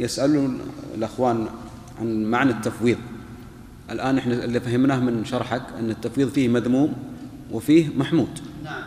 يسأل 0.00 0.58
الأخوان 0.94 1.46
عن 2.00 2.24
معنى 2.24 2.50
التفويض 2.50 2.98
الآن 3.90 4.18
إحنا 4.18 4.34
اللي 4.44 4.60
فهمناه 4.60 5.00
من 5.00 5.24
شرحك 5.24 5.62
أن 5.78 5.90
التفويض 5.90 6.28
فيه 6.28 6.48
مذموم 6.48 6.92
وفيه 7.52 7.88
محمود 7.96 8.38
نعم 8.64 8.82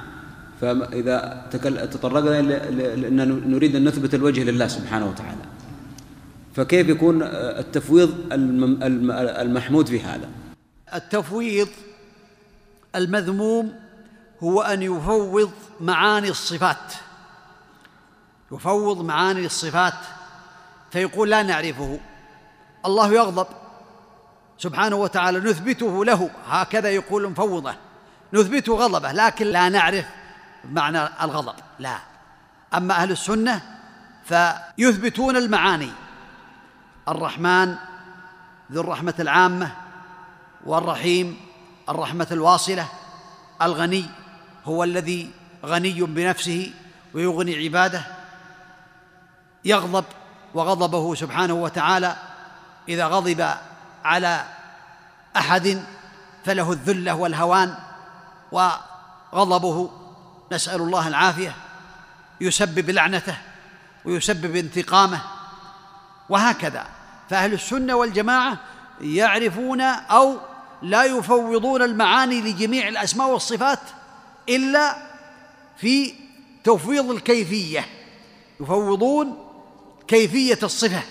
فإذا 0.62 1.48
تطرقنا 1.92 2.42
لأن 2.96 3.52
نريد 3.52 3.76
أن 3.76 3.84
نثبت 3.88 4.14
الوجه 4.16 4.44
لله 4.44 4.68
سبحانه 4.68 5.10
وتعالى 5.10 5.40
فكيف 6.56 6.90
يكون 6.90 7.20
التفويض 7.34 8.14
المحمود 9.12 9.88
في 9.90 10.02
هذا 10.02 10.30
التفويض 10.96 11.68
المذموم 12.96 13.74
هو 14.44 14.62
أن 14.62 14.82
يفوض 14.82 15.52
معاني 15.82 16.30
الصفات 16.30 16.94
يفوض 18.52 19.02
معاني 19.02 19.46
الصفات 19.46 19.94
فيقول 20.92 21.30
لا 21.30 21.44
نعرفه 21.44 22.00
الله 22.86 23.14
يغضب 23.14 23.48
سبحانه 24.58 24.96
وتعالى 24.96 25.40
نثبته 25.40 26.06
له 26.06 26.30
هكذا 26.50 26.90
يقول 26.90 27.30
مفوضه 27.30 27.76
نثبت 28.34 28.70
غضبه 28.70 29.12
لكن 29.12 29.48
لا 29.48 29.70
نعرف 29.70 30.06
معنى 30.72 31.04
الغضب 31.24 31.54
لا 31.80 31.98
اما 32.74 32.94
اهل 32.94 33.12
السنه 33.12 33.62
فيثبتون 34.26 35.38
المعاني 35.38 35.92
الرحمن 37.08 37.76
ذو 38.72 38.82
الرحمه 38.82 39.14
العامه 39.20 39.72
والرحيم 40.66 41.38
الرحمه 41.90 42.28
الواصله 42.32 42.86
الغني 43.62 44.06
هو 44.66 44.84
الذي 44.84 45.32
غني 45.66 46.02
بنفسه 46.04 46.74
ويغني 47.14 47.56
عباده 47.56 48.02
يغضب 49.66 50.04
وغضبه 50.54 51.16
سبحانه 51.16 51.54
وتعالى 51.54 52.16
اذا 52.90 53.06
غضب 53.08 53.48
على 54.04 54.44
احد 55.38 55.84
فله 56.46 56.72
الذله 56.72 57.14
والهوان 57.16 57.76
وغضبه 59.34 59.90
نسال 60.52 60.82
الله 60.82 61.08
العافيه 61.08 61.56
يسبب 62.42 62.90
لعنته 62.90 63.38
ويسبب 64.06 64.56
انتقامه 64.56 65.22
وهكذا 66.30 66.86
فاهل 67.30 67.54
السنه 67.54 67.94
والجماعه 67.94 68.58
يعرفون 69.02 69.82
او 69.82 70.38
لا 70.82 71.04
يفوضون 71.04 71.82
المعاني 71.82 72.42
لجميع 72.42 72.88
الاسماء 72.88 73.28
والصفات 73.30 73.80
الا 74.50 74.96
في 75.78 76.14
تفويض 76.64 77.12
الكيفيه 77.12 77.86
يفوضون 78.62 79.49
كيفيه 80.10 80.60
الصفه 80.64 81.02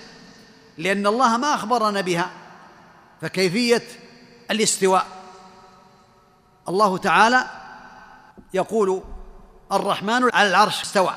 لان 0.79 1.07
الله 1.07 1.37
ما 1.37 1.55
اخبرنا 1.55 2.01
بها 2.01 2.31
فكيفيه 3.21 3.83
الاستواء 4.51 5.07
الله 6.69 6.99
تعالى 6.99 7.47
يقول 8.55 9.03
الرحمن 9.73 10.31
على 10.35 10.49
العرش 10.49 10.83
استوى 10.83 11.15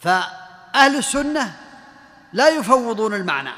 فاهل 0.00 0.96
السنه 0.96 1.56
لا 2.32 2.48
يفوضون 2.48 3.14
المعنى 3.14 3.52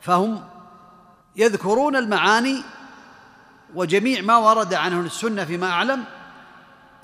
فهم 0.00 0.48
يذكرون 1.36 1.96
المعاني 1.96 2.62
وجميع 3.74 4.20
ما 4.22 4.36
ورد 4.36 4.74
عنه 4.74 5.00
السنه 5.00 5.44
فيما 5.44 5.70
اعلم 5.70 6.04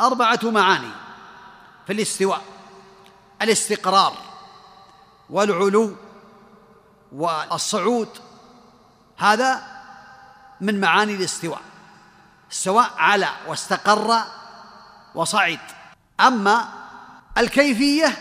اربعه 0.00 0.40
معاني 0.44 0.90
في 1.86 1.92
الاستواء 1.92 2.40
الاستقرار 3.42 4.12
والعلو 5.30 5.96
والصعود 7.12 8.08
هذا 9.18 9.62
من 10.60 10.80
معاني 10.80 11.14
الاستواء 11.14 11.60
استواء 12.52 12.90
على 12.96 13.28
واستقر 13.46 14.22
وصعد 15.14 15.58
اما 16.20 16.68
الكيفيه 17.38 18.16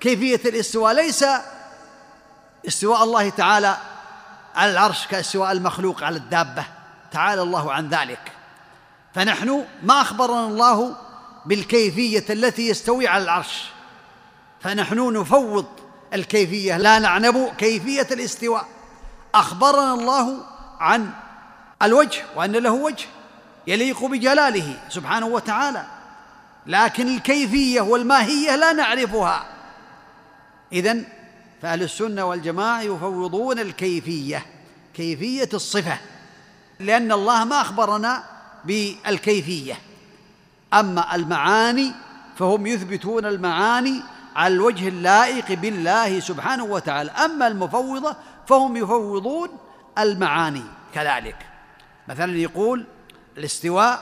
كيفيه 0.00 0.36
الاستواء 0.50 0.92
ليس 0.94 1.24
استواء 2.66 3.04
الله 3.04 3.30
تعالى 3.30 3.76
على 4.54 4.70
العرش 4.72 5.06
كاستواء 5.06 5.52
المخلوق 5.52 6.02
على 6.02 6.16
الدابه 6.16 6.64
تعالى 7.10 7.42
الله 7.42 7.72
عن 7.72 7.88
ذلك 7.88 8.32
فنحن 9.14 9.64
ما 9.82 10.00
اخبرنا 10.00 10.46
الله 10.46 10.96
بالكيفيه 11.46 12.24
التي 12.30 12.68
يستوي 12.68 13.08
على 13.08 13.24
العرش 13.24 13.64
فنحن 14.62 15.12
نفوض 15.12 15.64
الكيفية 16.14 16.76
لا 16.78 16.98
نعنب 16.98 17.48
كيفية 17.58 18.06
الاستواء 18.10 18.66
أخبرنا 19.34 19.94
الله 19.94 20.38
عن 20.80 21.08
الوجه 21.82 22.24
وأن 22.36 22.52
له 22.52 22.70
وجه 22.70 23.04
يليق 23.66 24.04
بجلاله 24.04 24.74
سبحانه 24.88 25.26
وتعالى 25.26 25.84
لكن 26.66 27.08
الكيفية 27.08 27.80
والماهية 27.80 28.56
لا 28.56 28.72
نعرفها 28.72 29.44
إذن 30.72 31.04
فأهل 31.62 31.82
السنة 31.82 32.24
والجماعة 32.24 32.80
يفوضون 32.82 33.58
الكيفية 33.58 34.46
كيفية 34.94 35.48
الصفة 35.54 35.96
لأن 36.80 37.12
الله 37.12 37.44
ما 37.44 37.60
أخبرنا 37.60 38.24
بالكيفية 38.64 39.74
أما 40.74 41.14
المعاني 41.14 41.92
فهم 42.38 42.66
يثبتون 42.66 43.24
المعاني 43.26 44.02
على 44.36 44.54
الوجه 44.54 44.88
اللائق 44.88 45.52
بالله 45.52 46.20
سبحانه 46.20 46.64
وتعالى 46.64 47.10
أما 47.10 47.46
المفوضة 47.46 48.16
فهم 48.46 48.76
يفوضون 48.76 49.48
المعاني 49.98 50.64
كذلك 50.94 51.36
مثلا 52.08 52.38
يقول 52.38 52.84
الاستواء 53.38 53.98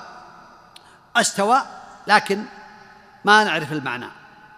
استوى 1.16 1.62
لكن 2.06 2.42
ما 3.24 3.44
نعرف 3.44 3.72
المعنى 3.72 4.06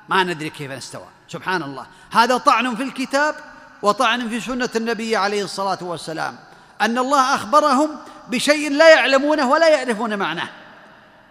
ما 0.08 0.24
ندري 0.24 0.50
كيف 0.50 0.70
استوى 0.70 1.06
سبحان 1.28 1.62
الله 1.62 1.86
هذا 2.12 2.36
طعن 2.36 2.74
في 2.76 2.82
الكتاب 2.82 3.34
وطعن 3.82 4.28
في 4.28 4.40
سنة 4.40 4.68
النبي 4.76 5.16
عليه 5.16 5.44
الصلاة 5.44 5.78
والسلام 5.80 6.36
أن 6.80 6.98
الله 6.98 7.34
أخبرهم 7.34 7.90
بشيء 8.28 8.70
لا 8.70 8.94
يعلمونه 8.94 9.50
ولا 9.50 9.68
يعرفون 9.68 10.16
معناه 10.18 10.48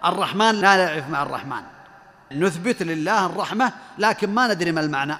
الرحمن 0.05 0.51
لا 0.61 0.75
يعرف 0.75 1.09
مع 1.09 1.23
الرحمن 1.23 1.61
نثبت 2.35 2.83
لله 2.83 3.25
الرحمة 3.25 3.71
لكن 3.99 4.29
ما 4.29 4.53
ندري 4.53 4.71
ما 4.71 4.81
المعنى 4.81 5.17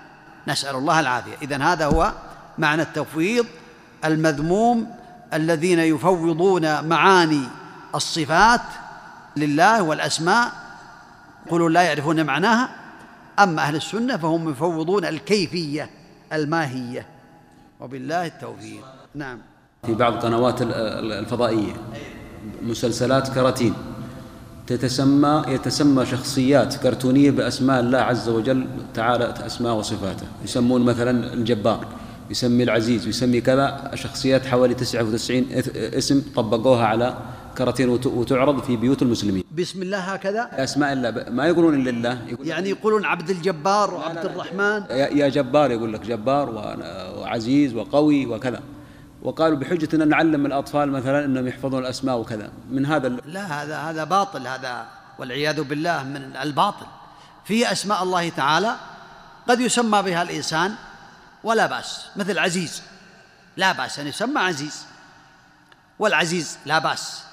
نسأل 0.47 0.75
الله 0.75 0.99
العافية 0.99 1.33
إذا 1.41 1.63
هذا 1.63 1.85
هو 1.85 2.13
معنى 2.57 2.81
التفويض 2.81 3.45
المذموم 4.05 4.87
الذين 5.33 5.79
يفوضون 5.79 6.85
معاني 6.87 7.43
الصفات 7.95 8.61
لله 9.37 9.83
والأسماء 9.83 10.51
يقولون 11.47 11.73
لا 11.73 11.81
يعرفون 11.81 12.23
معناها 12.25 12.69
أما 13.39 13.61
أهل 13.61 13.75
السنة 13.75 14.17
فهم 14.17 14.49
يفوضون 14.49 15.05
الكيفية 15.05 15.89
الماهية 16.33 17.05
وبالله 17.79 18.25
التوفيق 18.25 18.85
نعم 19.15 19.37
في 19.85 19.93
بعض 19.93 20.13
قنوات 20.13 20.57
الفضائية 20.61 21.73
مسلسلات 22.61 23.29
كراتين 23.29 23.73
تتسمى 24.67 25.43
يتسمى 25.47 26.05
شخصيات 26.05 26.75
كرتونية 26.75 27.31
بأسماء 27.31 27.79
الله 27.79 27.97
عز 27.97 28.29
وجل 28.29 28.65
تعالى 28.93 29.33
أسماء 29.45 29.73
وصفاته 29.73 30.23
يسمون 30.43 30.81
مثلا 30.81 31.33
الجبار 31.33 31.85
يسمي 32.29 32.63
العزيز 32.63 33.07
يسمي 33.07 33.41
كذا 33.41 33.91
شخصيات 33.95 34.45
حوالي 34.45 34.73
99 34.73 35.45
اسم 35.75 36.23
طبقوها 36.35 36.85
على 36.85 37.17
كراتين 37.57 37.89
وتعرض 37.89 38.63
في 38.63 38.75
بيوت 38.75 39.01
المسلمين 39.01 39.43
بسم 39.57 39.81
الله 39.81 39.97
هكذا 39.97 40.49
اسماء 40.51 40.93
الله 40.93 41.25
ما 41.29 41.45
يقولون 41.47 41.81
الا 41.81 41.89
الله 41.89 42.17
يقول 42.29 42.47
يعني 42.47 42.69
يقولون 42.69 43.05
عبد 43.05 43.29
الجبار 43.29 43.93
وعبد 43.93 44.25
الرحمن 44.25 44.83
يا 45.17 45.27
جبار 45.29 45.71
يقول 45.71 45.93
لك 45.93 46.01
جبار 46.05 46.49
وعزيز 47.17 47.73
وقوي 47.73 48.25
وكذا 48.25 48.59
وقالوا 49.23 49.57
بحجة 49.57 49.95
أن 49.95 50.07
نعلم 50.09 50.45
الأطفال 50.45 50.91
مثلا 50.91 51.25
أنهم 51.25 51.47
يحفظون 51.47 51.79
الأسماء 51.79 52.17
وكذا 52.17 52.51
من 52.69 52.85
هذا 52.85 53.07
ال... 53.07 53.21
لا 53.25 53.63
هذا 53.63 53.77
هذا 53.77 54.03
باطل 54.03 54.47
هذا 54.47 54.85
والعياذ 55.19 55.61
بالله 55.61 56.03
من 56.03 56.35
الباطل 56.41 56.85
في 57.45 57.71
أسماء 57.71 58.03
الله 58.03 58.29
تعالى 58.29 58.75
قد 59.49 59.59
يسمى 59.61 60.01
بها 60.01 60.21
الإنسان 60.21 60.75
ولا 61.43 61.65
بأس 61.65 62.05
مثل 62.15 62.39
عزيز 62.39 62.81
لا 63.57 63.71
بأس 63.71 63.99
أن 63.99 64.07
يسمى 64.07 64.39
عزيز 64.41 64.83
والعزيز 65.99 66.57
لا 66.65 66.79
بأس 66.79 67.23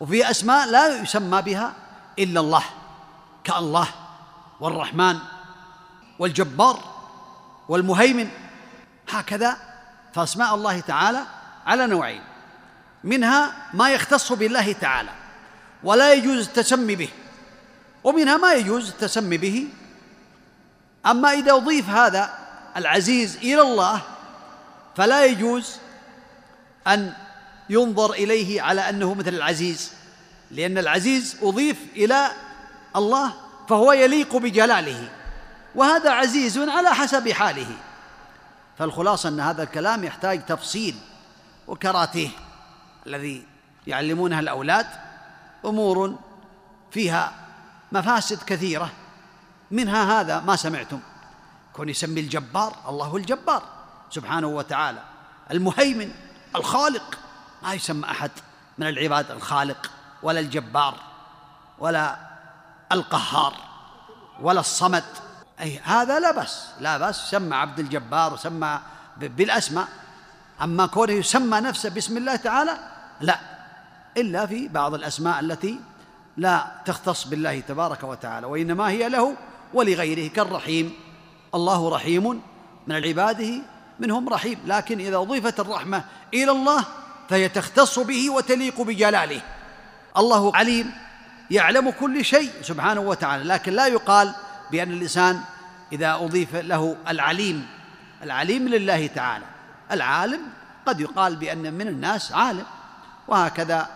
وفي 0.00 0.30
أسماء 0.30 0.70
لا 0.70 1.02
يسمى 1.02 1.42
بها 1.42 1.72
إلا 2.18 2.40
الله 2.40 2.64
كالله 3.44 3.88
والرحمن 4.60 5.18
والجبار 6.18 6.80
والمهيمن 7.68 8.28
هكذا 9.10 9.56
فاسماء 10.16 10.54
الله 10.54 10.80
تعالى 10.80 11.22
على 11.66 11.86
نوعين 11.86 12.20
منها 13.04 13.52
ما 13.74 13.90
يختص 13.90 14.32
بالله 14.32 14.72
تعالى 14.72 15.08
ولا 15.84 16.12
يجوز 16.12 16.46
التسمي 16.46 16.96
به 16.96 17.08
ومنها 18.04 18.36
ما 18.36 18.52
يجوز 18.52 18.88
التسمي 18.90 19.38
به 19.38 19.68
اما 21.06 21.32
اذا 21.32 21.52
اضيف 21.52 21.88
هذا 21.88 22.30
العزيز 22.76 23.36
الى 23.36 23.60
الله 23.60 24.02
فلا 24.96 25.24
يجوز 25.24 25.76
ان 26.86 27.12
ينظر 27.70 28.12
اليه 28.12 28.62
على 28.62 28.88
انه 28.88 29.14
مثل 29.14 29.28
العزيز 29.34 29.92
لان 30.50 30.78
العزيز 30.78 31.36
اضيف 31.42 31.76
الى 31.96 32.30
الله 32.96 33.32
فهو 33.68 33.92
يليق 33.92 34.36
بجلاله 34.36 35.08
وهذا 35.74 36.10
عزيز 36.10 36.58
على 36.58 36.94
حسب 36.94 37.28
حاله 37.28 37.66
فالخلاصة 38.78 39.28
أن 39.28 39.40
هذا 39.40 39.62
الكلام 39.62 40.04
يحتاج 40.04 40.44
تفصيل 40.46 40.96
وكراتيه 41.68 42.28
الذي 43.06 43.46
يعلمونها 43.86 44.40
الأولاد 44.40 44.86
أمور 45.64 46.18
فيها 46.90 47.32
مفاسد 47.92 48.42
كثيرة 48.42 48.90
منها 49.70 50.20
هذا 50.20 50.40
ما 50.40 50.56
سمعتم 50.56 50.98
كون 51.72 51.88
يسمي 51.88 52.20
الجبار 52.20 52.76
الله 52.88 53.16
الجبار 53.16 53.62
سبحانه 54.10 54.46
وتعالى 54.46 55.02
المهيمن 55.50 56.10
الخالق 56.56 57.18
ما 57.62 57.74
يسمى 57.74 58.10
أحد 58.10 58.30
من 58.78 58.88
العباد 58.88 59.30
الخالق 59.30 59.90
ولا 60.22 60.40
الجبار 60.40 60.94
ولا 61.78 62.16
القهار 62.92 63.54
ولا 64.42 64.60
الصمد 64.60 65.04
أي 65.60 65.80
هذا 65.82 66.20
لا 66.20 66.30
بأس 66.30 66.66
لا 66.80 66.98
بأس 66.98 67.16
سمى 67.16 67.56
عبد 67.56 67.78
الجبار 67.78 68.32
وسمى 68.34 68.78
بالأسماء 69.16 69.88
أما 70.62 70.86
كونه 70.86 71.12
يسمى 71.12 71.60
نفسه 71.60 71.88
باسم 71.90 72.16
الله 72.16 72.36
تعالى 72.36 72.78
لا 73.20 73.38
إلا 74.16 74.46
في 74.46 74.68
بعض 74.68 74.94
الأسماء 74.94 75.40
التي 75.40 75.80
لا 76.36 76.64
تختص 76.84 77.26
بالله 77.26 77.60
تبارك 77.60 78.04
وتعالى 78.04 78.46
وإنما 78.46 78.88
هي 78.88 79.08
له 79.08 79.36
ولغيره 79.74 80.32
كالرحيم 80.32 80.92
الله 81.54 81.90
رحيم 81.96 82.40
من 82.86 82.94
عباده 83.04 83.62
منهم 83.98 84.28
رحيم 84.28 84.58
لكن 84.66 85.00
إذا 85.00 85.16
أضيفت 85.16 85.60
الرحمة 85.60 86.04
إلى 86.34 86.50
الله 86.50 86.84
فهي 87.28 87.48
تختص 87.48 87.98
به 87.98 88.30
وتليق 88.30 88.80
بجلاله 88.80 89.40
الله 90.18 90.56
عليم 90.56 90.92
يعلم 91.50 91.90
كل 91.90 92.24
شيء 92.24 92.50
سبحانه 92.62 93.00
وتعالى 93.00 93.44
لكن 93.44 93.72
لا 93.72 93.86
يقال 93.86 94.34
بأن 94.70 94.90
الإنسان 94.90 95.40
إذا 95.92 96.14
أضيف 96.14 96.54
له 96.56 96.96
العليم 97.08 97.66
العليم 98.22 98.68
لله 98.68 99.06
تعالى 99.06 99.44
العالم 99.92 100.40
قد 100.86 101.00
يقال 101.00 101.36
بأن 101.36 101.74
من 101.74 101.88
الناس 101.88 102.32
عالم 102.32 102.64
وهكذا 103.28 103.88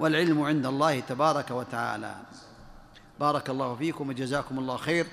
والعلم 0.00 0.42
عند 0.42 0.66
الله 0.66 1.00
تبارك 1.00 1.50
وتعالى 1.50 2.14
بارك 3.20 3.50
الله 3.50 3.76
فيكم 3.76 4.08
وجزاكم 4.08 4.58
الله 4.58 4.76
خير 4.76 5.06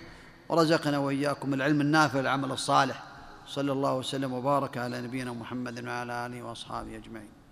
ورزقنا 0.49 0.97
وإياكم 0.97 1.53
العلم 1.53 1.81
النافع 1.81 2.17
والعمل 2.19 2.51
الصالح 2.51 3.03
صلى 3.47 3.71
الله 3.71 3.93
وسلم 3.95 4.33
وبارك 4.33 4.77
على 4.77 5.01
نبينا 5.01 5.31
محمد 5.33 5.85
وعلى 5.87 6.25
آله 6.25 6.43
وأصحابه 6.43 6.95
أجمعين 6.97 7.42